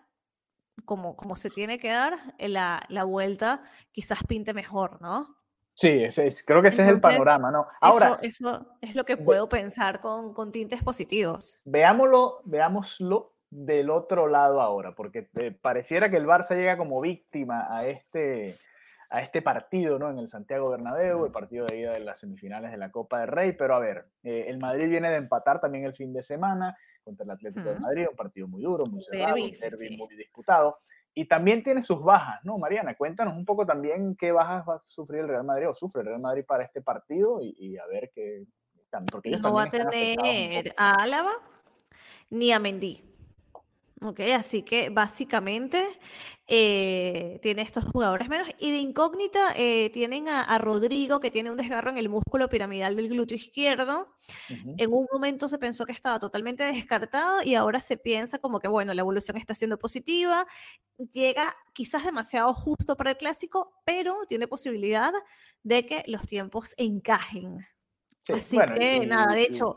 como, 0.85 1.15
como 1.15 1.35
se 1.35 1.49
tiene 1.49 1.79
que 1.79 1.89
dar, 1.89 2.13
la, 2.39 2.83
la 2.89 3.03
vuelta 3.03 3.63
quizás 3.91 4.23
pinte 4.23 4.53
mejor, 4.53 5.01
¿no? 5.01 5.39
Sí, 5.79 6.03
ese 6.03 6.29
creo 6.45 6.61
que 6.61 6.67
ese 6.67 6.83
es 6.83 6.89
el 6.89 6.99
panorama, 6.99 7.51
¿no? 7.51 7.65
Ahora, 7.79 8.19
eso, 8.21 8.67
es 8.81 8.95
lo 8.95 9.05
que 9.05 9.15
puedo 9.15 9.47
pensar 9.47 10.01
con, 10.01 10.33
con, 10.33 10.51
tintes 10.51 10.83
positivos. 10.83 11.57
Veámoslo, 11.63 12.41
veámoslo 12.43 13.33
del 13.49 13.89
otro 13.89 14.27
lado 14.27 14.59
ahora, 14.59 14.93
porque 14.93 15.29
eh, 15.35 15.51
pareciera 15.51 16.09
que 16.09 16.17
el 16.17 16.25
Barça 16.27 16.55
llega 16.55 16.77
como 16.77 16.99
víctima 16.99 17.65
a 17.69 17.85
este, 17.85 18.55
a 19.09 19.21
este 19.21 19.41
partido, 19.41 19.97
¿no? 19.97 20.09
En 20.11 20.19
el 20.19 20.27
Santiago 20.27 20.69
Bernabéu, 20.69 21.25
el 21.25 21.31
partido 21.31 21.65
de 21.65 21.79
ida 21.79 21.93
de 21.93 21.99
las 21.99 22.19
semifinales 22.19 22.71
de 22.71 22.77
la 22.77 22.91
Copa 22.91 23.19
del 23.19 23.29
Rey, 23.29 23.53
pero 23.53 23.75
a 23.75 23.79
ver, 23.79 24.05
eh, 24.23 24.45
el 24.47 24.59
Madrid 24.59 24.87
viene 24.87 25.09
de 25.09 25.17
empatar 25.17 25.59
también 25.59 25.85
el 25.85 25.95
fin 25.95 26.13
de 26.13 26.21
semana 26.21 26.77
contra 27.03 27.23
el 27.23 27.31
Atlético 27.31 27.69
de 27.69 27.79
Madrid, 27.79 28.07
un 28.09 28.15
partido 28.15 28.47
muy 28.47 28.61
duro, 28.61 28.85
muy 28.85 29.03
cerrado, 29.03 29.35
un 29.35 29.51
derby 29.51 29.97
muy 29.97 30.15
disputado. 30.15 30.79
Y 31.15 31.27
también 31.27 31.63
tiene 31.63 31.81
sus 31.81 32.03
bajas, 32.03 32.39
¿no, 32.43 32.59
Mariana? 32.59 32.95
Cuéntanos 32.95 33.35
un 33.35 33.45
poco 33.45 33.65
también 33.65 34.15
qué 34.15 34.31
bajas 34.31 34.63
va 34.67 34.75
a 34.75 34.83
sufrir 34.85 35.21
el 35.21 35.27
Real 35.27 35.43
Madrid 35.43 35.69
o 35.69 35.73
sufre 35.73 36.01
el 36.01 36.07
Real 36.07 36.21
Madrid 36.21 36.45
para 36.47 36.63
este 36.63 36.81
partido 36.81 37.39
y, 37.41 37.77
a 37.77 37.85
ver 37.87 38.11
qué... 38.13 38.45
Porque 39.11 39.31
no 39.31 39.53
va 39.53 39.63
a 39.63 39.69
tener 39.69 40.73
a 40.75 41.03
Álava 41.03 41.31
ni 42.29 42.51
a 42.51 42.59
Mendy. 42.59 43.03
Ok, 44.01 44.21
así 44.33 44.63
que 44.63 44.89
básicamente 44.89 45.85
eh, 46.47 47.37
tiene 47.41 47.63
estos 47.63 47.83
jugadores 47.83 48.29
menos. 48.29 48.47
Y 48.57 48.71
de 48.71 48.77
incógnita 48.77 49.53
eh, 49.57 49.89
tienen 49.89 50.29
a, 50.29 50.57
Rodrigo, 50.57 51.19
que 51.19 51.31
tiene 51.31 51.51
un 51.51 51.57
desgarro 51.57 51.91
en 51.91 51.97
el 51.97 52.07
músculo 52.07 52.47
piramidal 52.47 52.95
del 52.95 53.09
glúteo 53.09 53.35
izquierdo. 53.35 54.15
En 54.77 54.93
un 54.93 55.05
momento 55.11 55.49
se 55.49 55.57
pensó 55.57 55.85
que 55.85 55.91
estaba 55.91 56.17
totalmente 56.17 56.63
descartado 56.63 57.43
y 57.43 57.55
ahora 57.55 57.81
se 57.81 57.97
piensa 57.97 58.39
como 58.39 58.61
que, 58.61 58.69
bueno, 58.69 58.93
la 58.93 59.01
evolución 59.01 59.35
está 59.35 59.53
siendo 59.53 59.77
positiva. 59.77 60.47
Llega 61.11 61.53
quizás 61.73 62.05
demasiado 62.05 62.53
justo 62.53 62.95
para 62.95 63.11
el 63.11 63.17
clásico, 63.17 63.73
pero 63.85 64.15
tiene 64.29 64.47
posibilidad 64.47 65.11
de 65.63 65.85
que 65.85 66.03
los 66.07 66.21
tiempos 66.25 66.73
encajen. 66.77 67.65
así 68.33 68.57
que 68.77 69.05
nada, 69.05 69.35
de 69.35 69.41
hecho, 69.41 69.75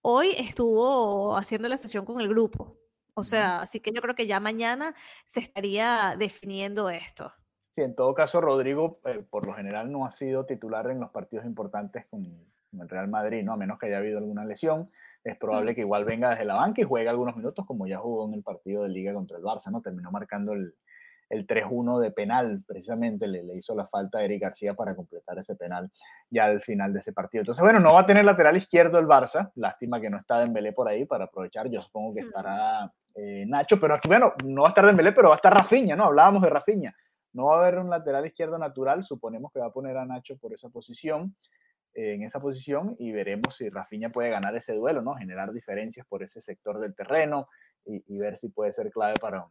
hoy 0.00 0.32
estuvo 0.38 1.36
haciendo 1.36 1.68
la 1.68 1.76
sesión 1.76 2.06
con 2.06 2.18
el 2.18 2.28
grupo. 2.28 2.78
O 3.18 3.24
sea, 3.24 3.62
así 3.62 3.80
que 3.80 3.90
yo 3.90 4.00
creo 4.00 4.14
que 4.14 4.28
ya 4.28 4.38
mañana 4.38 4.94
se 5.24 5.40
estaría 5.40 6.14
definiendo 6.16 6.88
esto. 6.88 7.32
Sí, 7.70 7.82
en 7.82 7.96
todo 7.96 8.14
caso, 8.14 8.40
Rodrigo 8.40 9.00
eh, 9.06 9.24
por 9.28 9.44
lo 9.44 9.54
general 9.54 9.90
no 9.90 10.06
ha 10.06 10.12
sido 10.12 10.46
titular 10.46 10.88
en 10.88 11.00
los 11.00 11.10
partidos 11.10 11.44
importantes 11.44 12.06
con, 12.10 12.24
el 12.80 12.88
Real 12.88 13.08
Madrid, 13.08 13.42
¿no? 13.42 13.54
A 13.54 13.56
menos 13.56 13.76
que 13.78 13.86
haya 13.86 13.98
habido 13.98 14.18
alguna 14.18 14.44
lesión. 14.44 14.88
Es 15.24 15.36
probable 15.36 15.74
que 15.74 15.80
igual 15.80 16.04
venga 16.04 16.30
desde 16.30 16.44
la 16.44 16.54
banca 16.54 16.80
y 16.80 16.84
juegue 16.84 17.08
algunos 17.08 17.34
minutos, 17.34 17.66
como 17.66 17.88
ya 17.88 17.98
jugó 17.98 18.28
en 18.28 18.34
el 18.34 18.44
partido 18.44 18.84
de 18.84 18.90
Liga 18.90 19.12
contra 19.12 19.36
el 19.36 19.42
Barça, 19.42 19.72
¿no? 19.72 19.82
Terminó 19.82 20.12
marcando 20.12 20.52
el, 20.52 20.74
el 21.30 21.46
3-1 21.46 22.00
de 22.00 22.10
penal, 22.10 22.62
precisamente 22.66 23.26
le, 23.26 23.42
le, 23.42 23.56
hizo 23.56 23.74
la 23.74 23.86
falta 23.86 24.18
a 24.18 24.24
Eric 24.24 24.42
García 24.42 24.74
para 24.74 24.94
completar 24.94 25.38
ese 25.38 25.54
penal 25.56 25.90
ya 26.30 26.46
al 26.46 26.62
final 26.62 26.92
de 26.92 27.00
ese 27.00 27.12
partido. 27.12 27.42
Entonces, 27.42 27.62
bueno, 27.62 27.80
no 27.80 27.94
va 27.94 28.00
a 28.00 28.06
tener 28.06 28.24
lateral 28.24 28.56
izquierdo 28.56 28.98
el 28.98 29.06
Barça, 29.06 29.50
lástima 29.54 30.00
que 30.00 30.10
no 30.10 30.18
está 30.18 30.38
Dembélé 30.38 30.72
por 30.72 30.88
ahí 30.88 31.04
para 31.04 31.24
aprovechar, 31.24 31.68
yo 31.68 31.82
supongo 31.82 32.14
que 32.14 32.20
estará 32.20 32.92
eh, 33.20 33.44
Nacho, 33.46 33.80
pero 33.80 33.94
aquí, 33.94 34.08
bueno, 34.08 34.32
no 34.44 34.62
va 34.62 34.68
a 34.68 34.70
estar 34.70 34.86
Dembélé, 34.86 35.12
pero 35.12 35.28
va 35.28 35.34
a 35.34 35.36
estar 35.36 35.52
Rafinha, 35.52 35.96
¿no? 35.96 36.04
Hablábamos 36.04 36.42
de 36.42 36.50
Rafinha. 36.50 36.94
No 37.32 37.46
va 37.46 37.56
a 37.56 37.60
haber 37.60 37.78
un 37.78 37.90
lateral 37.90 38.26
izquierdo 38.26 38.58
natural, 38.58 39.02
suponemos 39.02 39.52
que 39.52 39.60
va 39.60 39.66
a 39.66 39.72
poner 39.72 39.96
a 39.96 40.04
Nacho 40.04 40.36
por 40.38 40.52
esa 40.52 40.68
posición, 40.68 41.34
eh, 41.94 42.14
en 42.14 42.22
esa 42.22 42.40
posición, 42.40 42.94
y 42.98 43.12
veremos 43.12 43.56
si 43.56 43.68
Rafinha 43.68 44.10
puede 44.10 44.30
ganar 44.30 44.54
ese 44.56 44.74
duelo, 44.74 45.02
¿no? 45.02 45.14
Generar 45.16 45.52
diferencias 45.52 46.06
por 46.06 46.22
ese 46.22 46.40
sector 46.40 46.78
del 46.78 46.94
terreno 46.94 47.48
y, 47.84 48.02
y 48.06 48.18
ver 48.18 48.38
si 48.38 48.50
puede 48.50 48.72
ser 48.72 48.90
clave 48.90 49.14
para, 49.20 49.46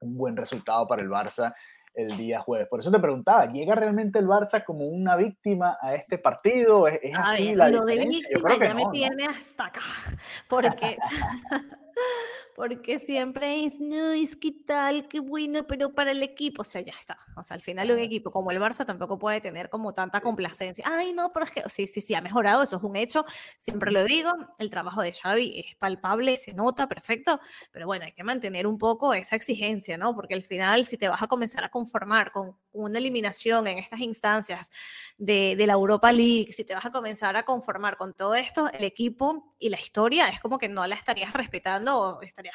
un 0.00 0.16
buen 0.16 0.36
resultado 0.36 0.86
para 0.86 1.02
el 1.02 1.08
Barça 1.08 1.54
el 1.94 2.14
día 2.16 2.40
jueves. 2.40 2.68
Por 2.68 2.80
eso 2.80 2.90
te 2.90 2.98
preguntaba, 2.98 3.46
¿llega 3.46 3.74
realmente 3.74 4.18
el 4.18 4.26
Barça 4.26 4.62
como 4.64 4.86
una 4.86 5.16
víctima 5.16 5.78
a 5.80 5.94
este 5.94 6.18
partido? 6.18 6.86
¿Es, 6.88 7.00
así 7.16 7.54
la 7.54 7.70
lo 7.70 7.86
de 7.86 7.98
víctima 7.98 8.56
ya 8.58 8.74
me 8.74 8.84
tiene 8.92 9.24
hasta 9.24 9.66
acá, 9.66 9.80
porque 10.48 10.98
porque 12.56 12.98
siempre 12.98 13.66
es, 13.66 13.80
no, 13.80 14.12
es 14.12 14.34
que 14.34 14.50
tal, 14.50 15.08
qué 15.08 15.20
bueno, 15.20 15.66
pero 15.66 15.92
para 15.92 16.12
el 16.12 16.22
equipo, 16.22 16.62
o 16.62 16.64
sea, 16.64 16.80
ya 16.80 16.94
está. 16.98 17.18
O 17.36 17.42
sea, 17.42 17.54
al 17.54 17.60
final 17.60 17.90
un 17.90 17.98
equipo 17.98 18.30
como 18.30 18.50
el 18.50 18.58
Barça 18.58 18.86
tampoco 18.86 19.18
puede 19.18 19.42
tener 19.42 19.68
como 19.68 19.92
tanta 19.92 20.22
complacencia. 20.22 20.82
Ay, 20.88 21.12
no, 21.12 21.34
pero 21.34 21.44
es 21.44 21.50
que 21.50 21.62
sí, 21.68 21.86
sí, 21.86 22.00
sí, 22.00 22.14
ha 22.14 22.22
mejorado, 22.22 22.62
eso 22.62 22.78
es 22.78 22.82
un 22.82 22.96
hecho, 22.96 23.26
siempre 23.58 23.92
lo 23.92 24.04
digo, 24.04 24.30
el 24.58 24.70
trabajo 24.70 25.02
de 25.02 25.12
Xavi 25.12 25.66
es 25.66 25.76
palpable, 25.76 26.38
se 26.38 26.54
nota, 26.54 26.88
perfecto, 26.88 27.40
pero 27.72 27.84
bueno, 27.84 28.06
hay 28.06 28.12
que 28.12 28.24
mantener 28.24 28.66
un 28.66 28.78
poco 28.78 29.12
esa 29.12 29.36
exigencia, 29.36 29.98
¿no? 29.98 30.14
Porque 30.14 30.32
al 30.32 30.42
final, 30.42 30.86
si 30.86 30.96
te 30.96 31.10
vas 31.10 31.22
a 31.22 31.26
comenzar 31.26 31.62
a 31.62 31.68
conformar 31.68 32.32
con 32.32 32.56
una 32.72 32.98
eliminación 32.98 33.66
en 33.66 33.76
estas 33.76 34.00
instancias 34.00 34.70
de, 35.18 35.56
de 35.56 35.66
la 35.66 35.74
Europa 35.74 36.10
League, 36.10 36.54
si 36.54 36.64
te 36.64 36.74
vas 36.74 36.86
a 36.86 36.90
comenzar 36.90 37.36
a 37.36 37.44
conformar 37.44 37.98
con 37.98 38.14
todo 38.14 38.34
esto, 38.34 38.70
el 38.72 38.84
equipo 38.84 39.50
y 39.58 39.68
la 39.68 39.78
historia 39.78 40.30
es 40.30 40.40
como 40.40 40.58
que 40.58 40.70
no 40.70 40.86
la 40.86 40.94
estarías 40.94 41.34
respetando 41.34 41.98
o 41.98 42.22
estarías 42.22 42.45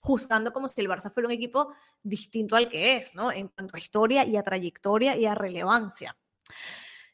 juzgando 0.00 0.52
como 0.52 0.68
si 0.68 0.80
el 0.80 0.88
Barça 0.88 1.10
fuera 1.10 1.28
un 1.28 1.32
equipo 1.32 1.72
distinto 2.02 2.56
al 2.56 2.68
que 2.68 2.96
es, 2.96 3.14
¿no? 3.14 3.32
En 3.32 3.48
cuanto 3.48 3.76
a 3.76 3.78
historia 3.78 4.24
y 4.24 4.36
a 4.36 4.42
trayectoria 4.42 5.16
y 5.16 5.26
a 5.26 5.34
relevancia. 5.34 6.16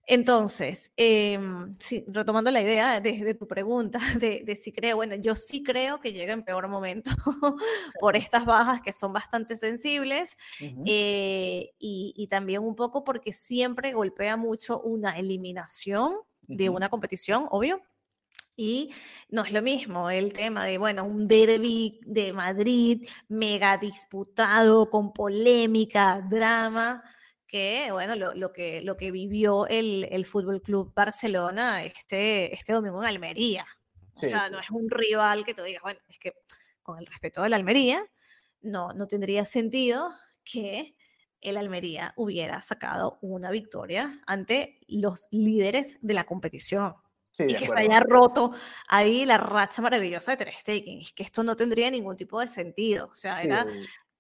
Entonces, 0.09 0.93
em, 0.97 1.77
retomando 2.07 2.53
la 2.53 2.63
idea 2.63 3.01
de, 3.01 3.35
tu 3.35 3.49
pregunta, 3.49 3.99
de, 4.23 4.57
si 4.57 4.73
creo, 4.73 4.97
bueno, 4.97 5.17
yo 5.17 5.35
sí 5.35 5.65
creo 5.65 6.01
que 6.01 6.13
llega 6.13 6.33
en 6.33 6.45
peor 6.45 6.69
momento 6.69 7.11
por 8.01 8.17
estas 8.17 8.45
bajas 8.45 8.81
que 8.81 8.93
son 8.93 9.13
bastante 9.13 9.57
sensibles 9.57 10.37
eh, 10.61 11.73
y, 11.79 12.27
también 12.31 12.63
un 12.63 12.77
poco 12.77 13.03
porque 13.03 13.33
siempre 13.33 13.95
golpea 13.95 14.37
mucho 14.37 14.81
una 14.81 15.19
eliminación 15.19 16.15
de 16.43 16.69
una 16.69 16.89
competición, 16.89 17.47
obvio, 17.51 17.81
y 18.57 18.91
no 19.29 19.45
es 19.45 19.53
lo 19.53 19.63
mismo 19.63 20.11
el 20.11 20.33
tema 20.33 20.65
de, 20.65 20.79
bueno, 20.79 21.05
un 21.05 21.29
derby 21.29 22.01
de 22.05 22.33
Madrid 22.33 23.07
mega 23.29 23.77
disputado, 23.77 24.89
con 24.89 25.13
polémica, 25.13 26.27
drama, 26.29 27.05
que, 27.47 27.91
bueno, 27.93 28.17
lo, 28.17 28.35
lo 28.35 28.53
que, 28.53 28.81
lo 28.81 28.97
que 28.97 29.11
vivió 29.11 29.67
el, 29.67 30.09
el 30.11 30.25
Fútbol 30.25 30.63
Club 30.63 30.93
Barcelona 30.95 31.85
este, 31.85 32.53
este 32.55 32.73
domingo 32.73 33.03
en 33.03 33.09
Almería. 33.09 33.67
o 34.15 34.19
sea, 34.19 34.49
no 34.49 34.59
es 34.59 34.71
un 34.71 34.91
rival 34.91 35.45
que 35.45 35.55
tú 35.55 35.63
digas, 35.63 35.83
bueno, 35.83 36.01
es 36.09 36.19
que 36.19 36.33
con 36.83 36.99
el 36.99 37.07
respeto 37.07 37.43
de 37.43 37.51
la 37.51 37.57
Almería, 37.57 38.05
no, 38.63 38.93
no 38.95 39.07
tendría 39.07 39.45
sentido 39.45 40.09
que 40.45 40.97
el 41.41 41.57
Almería 41.57 42.15
hubiera 42.17 42.61
sacado 42.61 43.19
una 43.21 43.51
victoria 43.51 44.21
ante 44.27 44.81
los 44.89 45.29
líderes 45.31 45.99
de 46.01 46.15
la 46.15 46.25
competición 46.25 46.95
y 47.39 47.55
que 47.55 47.67
se 47.67 47.79
haya 47.79 48.01
roto 48.01 48.53
ahí 48.89 49.25
la 49.25 49.39
racha 49.39 49.83
maravillosa 49.83 50.33
de 50.33 50.37
Ter 50.39 50.55
Stegen. 50.55 51.01
Es 51.01 51.13
que 51.13 51.23
esto 51.23 51.43
no 51.43 51.57
tendría 51.57 51.91
ningún 51.91 52.17
tipo 52.17 52.41
de 52.41 52.49
sentido. 52.49 53.09
O 53.11 53.15
sea, 53.15 53.43
era 53.43 53.67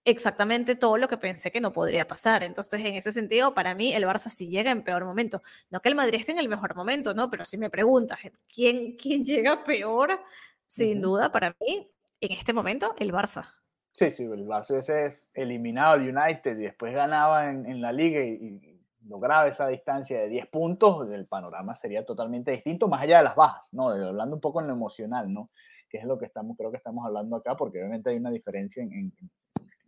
exactamente 0.04 0.76
todo 0.76 0.96
lo 0.96 1.08
que 1.08 1.18
pensé 1.18 1.50
que 1.50 1.60
no 1.60 1.72
podría 1.72 2.06
pasar. 2.06 2.42
Entonces, 2.44 2.80
en 2.84 2.94
ese 2.94 3.12
sentido, 3.12 3.54
para 3.54 3.74
mí, 3.74 3.92
el 3.92 4.04
Barça 4.04 4.28
sí 4.28 4.48
llega 4.48 4.70
en 4.70 4.82
peor 4.82 5.04
momento. 5.04 5.42
No 5.68 5.80
que 5.80 5.88
el 5.88 5.94
Madrid 5.94 6.20
esté 6.20 6.32
en 6.32 6.38
el 6.38 6.48
mejor 6.48 6.74
momento, 6.76 7.12
¿no? 7.12 7.28
Pero 7.28 7.44
si 7.44 7.58
me 7.58 7.70
preguntas, 7.70 8.18
¿quién, 8.52 8.96
quién 8.96 9.24
llega 9.24 9.64
peor? 9.64 10.20
Sin 10.66 11.00
duda, 11.00 11.30
para 11.30 11.54
mí, 11.60 11.90
en 12.20 12.32
este 12.32 12.52
momento, 12.52 12.94
el 12.98 13.12
Barça. 13.12 13.52
Sí, 13.92 14.10
sí, 14.10 14.24
el 14.24 14.46
Barça 14.46 14.78
es 14.78 15.22
eliminado 15.32 15.94
al 15.94 16.02
United 16.02 16.58
y 16.58 16.64
después 16.64 16.94
ganaba 16.94 17.50
en, 17.50 17.80
la 17.80 17.92
liga 17.92 18.20
y, 18.20 18.75
lograba 19.08 19.48
esa 19.48 19.68
distancia 19.68 20.20
de 20.20 20.28
10 20.28 20.48
puntos, 20.48 21.10
el 21.10 21.26
panorama 21.26 21.74
sería 21.74 22.04
totalmente 22.04 22.50
distinto, 22.50 22.88
más 22.88 23.02
allá 23.02 23.18
de 23.18 23.24
las 23.24 23.36
bajas, 23.36 23.68
¿no? 23.72 23.88
Hablando 23.90 24.36
un 24.36 24.40
poco 24.40 24.60
en 24.60 24.66
lo 24.66 24.72
emocional, 24.72 25.32
¿no? 25.32 25.50
Que 25.88 25.98
es 25.98 26.04
lo 26.04 26.18
que 26.18 26.26
estamos, 26.26 26.56
creo 26.56 26.70
que 26.70 26.76
estamos 26.76 27.06
hablando 27.06 27.36
acá, 27.36 27.56
porque 27.56 27.78
obviamente 27.78 28.10
hay 28.10 28.16
una 28.16 28.30
diferencia 28.30 28.82
en, 28.82 28.92
en, 28.92 29.12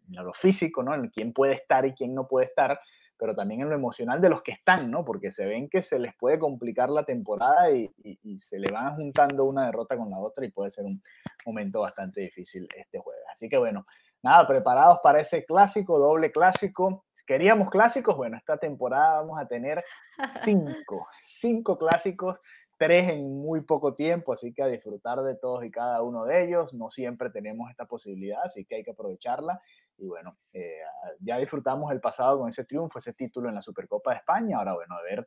en 0.09 0.25
lo 0.25 0.33
físico, 0.33 0.83
¿no? 0.83 0.95
En 0.95 1.09
quién 1.09 1.33
puede 1.33 1.55
estar 1.55 1.85
y 1.85 1.95
quién 1.95 2.15
no 2.15 2.27
puede 2.27 2.47
estar, 2.47 2.81
pero 3.19 3.35
también 3.35 3.63
en 3.63 3.69
lo 3.69 3.75
emocional 3.75 4.21
de 4.21 4.29
los 4.29 4.43
que 4.43 4.53
están, 4.53 4.91
¿no? 4.91 5.05
Porque 5.05 5.33
se 5.33 5.45
ven 5.45 5.69
que 5.69 5.83
se 5.83 5.99
les 5.99 6.15
puede 6.15 6.39
complicar 6.39 6.89
la 6.89 7.05
temporada 7.05 7.71
y, 7.71 7.91
se 8.39 8.59
le 8.59 8.71
van 8.71 8.95
juntando 8.95 9.45
una 9.45 9.67
derrota 9.67 9.97
con 9.97 10.11
la 10.11 10.19
otra 10.19 10.47
y 10.47 10.51
puede 10.51 10.71
ser 10.71 10.85
un 10.85 11.03
momento 11.45 11.81
bastante 11.81 12.21
difícil 12.21 12.69
este 12.77 12.99
jueves. 12.99 13.25
Así 13.31 13.49
que 13.49 13.59
bueno, 13.59 13.87
nada, 14.23 14.47
preparados 14.47 15.01
para 15.03 15.21
ese 15.21 15.45
clásico, 15.45 15.99
doble 15.99 16.31
clásico. 16.31 17.05
Queríamos 17.29 17.69
clásicos, 17.69 18.17
bueno, 18.17 18.39
esta 18.39 18.57
temporada 18.57 19.21
vamos 19.21 19.39
a 19.39 19.47
tener 19.47 19.85
cinco, 20.43 21.07
cinco 21.23 21.77
clásicos 21.77 22.39
tres 22.79 23.11
en 23.11 23.43
muy 23.43 23.61
poco 23.61 23.95
tiempo, 23.95 24.33
así 24.33 24.55
que 24.55 24.63
a 24.63 24.67
disfrutar 24.67 25.21
de 25.21 25.35
todos 25.35 25.63
y 25.63 25.71
cada 25.71 26.01
uno 26.01 26.25
de 26.25 26.45
ellos. 26.45 26.73
No 26.73 26.91
siempre 26.91 27.29
tenemos 27.29 27.69
esta 27.71 27.85
posibilidad, 27.85 28.41
así 28.45 28.65
que 28.65 28.77
hay 28.77 28.83
que 28.83 28.93
aprovecharla. 28.93 29.61
Y 29.99 30.07
bueno, 30.07 30.39
eh, 30.55 30.79
ya 31.21 31.37
disfrutamos 31.37 31.93
el 31.93 32.01
pasado 32.01 32.39
con 32.39 32.49
ese 32.49 32.65
triunfo, 32.65 32.99
ese 32.99 33.13
título 33.13 33.51
en 33.51 33.57
la 33.57 33.63
Supercopa 33.63 34.13
de 34.13 34.19
España. 34.19 34.57
Ahora, 34.57 34.73
bueno, 34.73 34.95
a 34.95 35.03
ver 35.03 35.27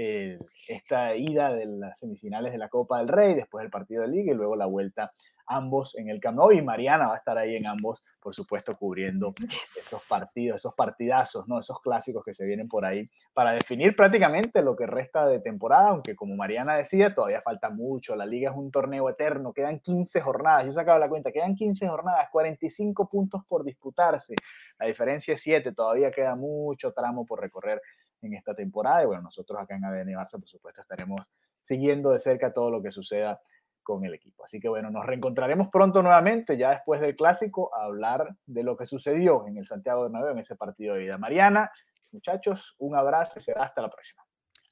eh, 0.00 0.38
esta 0.68 1.16
ida 1.16 1.52
de 1.52 1.66
las 1.66 1.98
semifinales 1.98 2.52
de 2.52 2.58
la 2.58 2.68
Copa 2.68 2.98
del 2.98 3.08
Rey, 3.08 3.34
después 3.34 3.64
el 3.64 3.70
partido 3.70 4.02
de 4.02 4.08
Liga 4.08 4.32
y 4.32 4.36
luego 4.36 4.54
la 4.54 4.66
vuelta 4.66 5.12
ambos 5.48 5.96
en 5.96 6.08
el 6.08 6.20
Camp 6.20 6.36
Nou. 6.36 6.52
Y 6.52 6.62
Mariana 6.62 7.08
va 7.08 7.14
a 7.14 7.18
estar 7.18 7.36
ahí 7.36 7.56
en 7.56 7.66
ambos, 7.66 8.04
por 8.20 8.32
supuesto, 8.32 8.76
cubriendo 8.76 9.34
esos 9.50 10.06
partidos, 10.08 10.60
esos 10.60 10.74
partidazos, 10.74 11.48
¿no? 11.48 11.58
esos 11.58 11.80
clásicos 11.80 12.22
que 12.22 12.32
se 12.32 12.46
vienen 12.46 12.68
por 12.68 12.84
ahí 12.84 13.10
para 13.32 13.50
definir 13.50 13.96
prácticamente 13.96 14.62
lo 14.62 14.76
que 14.76 14.86
resta 14.86 15.26
de 15.26 15.40
temporada, 15.40 15.88
aunque 15.88 16.14
como 16.14 16.36
Mariana 16.36 16.76
decía, 16.76 17.12
todavía 17.12 17.42
falta 17.42 17.68
mucho, 17.68 18.14
la 18.14 18.24
liga 18.24 18.50
es 18.50 18.56
un 18.56 18.70
torneo 18.70 19.08
eterno, 19.08 19.52
quedan 19.52 19.80
15 19.80 20.20
jornadas, 20.20 20.66
yo 20.66 20.72
sacaba 20.72 21.00
la 21.00 21.08
cuenta, 21.08 21.32
quedan 21.32 21.56
15 21.56 21.88
jornadas, 21.88 22.28
45 22.30 23.08
puntos 23.08 23.42
por 23.48 23.64
disputarse, 23.64 24.36
la 24.78 24.86
diferencia 24.86 25.34
es 25.34 25.40
7, 25.40 25.72
todavía 25.72 26.12
queda 26.12 26.36
mucho 26.36 26.92
tramo 26.92 27.26
por 27.26 27.40
recorrer 27.40 27.80
en 28.22 28.34
esta 28.34 28.54
temporada 28.54 29.02
y 29.02 29.06
bueno, 29.06 29.22
nosotros 29.22 29.60
acá 29.60 29.76
en 29.76 29.84
ADN 29.84 30.14
Barça, 30.14 30.32
por 30.32 30.48
supuesto, 30.48 30.80
estaremos 30.82 31.20
siguiendo 31.60 32.10
de 32.10 32.18
cerca 32.18 32.52
todo 32.52 32.70
lo 32.70 32.82
que 32.82 32.90
suceda 32.90 33.40
con 33.82 34.04
el 34.04 34.14
equipo. 34.14 34.44
Así 34.44 34.60
que 34.60 34.68
bueno, 34.68 34.90
nos 34.90 35.06
reencontraremos 35.06 35.68
pronto 35.68 36.02
nuevamente, 36.02 36.56
ya 36.56 36.70
después 36.70 37.00
del 37.00 37.16
clásico, 37.16 37.74
a 37.74 37.84
hablar 37.84 38.36
de 38.46 38.62
lo 38.62 38.76
que 38.76 38.84
sucedió 38.84 39.46
en 39.46 39.56
el 39.56 39.66
Santiago 39.66 40.02
de 40.02 40.10
Bernabéu 40.10 40.32
en 40.32 40.40
ese 40.40 40.56
partido 40.56 40.94
de 40.94 41.00
vida. 41.00 41.16
Mariana, 41.16 41.70
muchachos, 42.12 42.74
un 42.78 42.94
abrazo 42.94 43.38
y 43.38 43.40
será 43.40 43.64
hasta 43.64 43.80
la 43.80 43.88
próxima. 43.88 44.22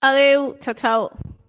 Adeu, 0.00 0.56
chao, 0.58 0.74
chao. 0.74 1.45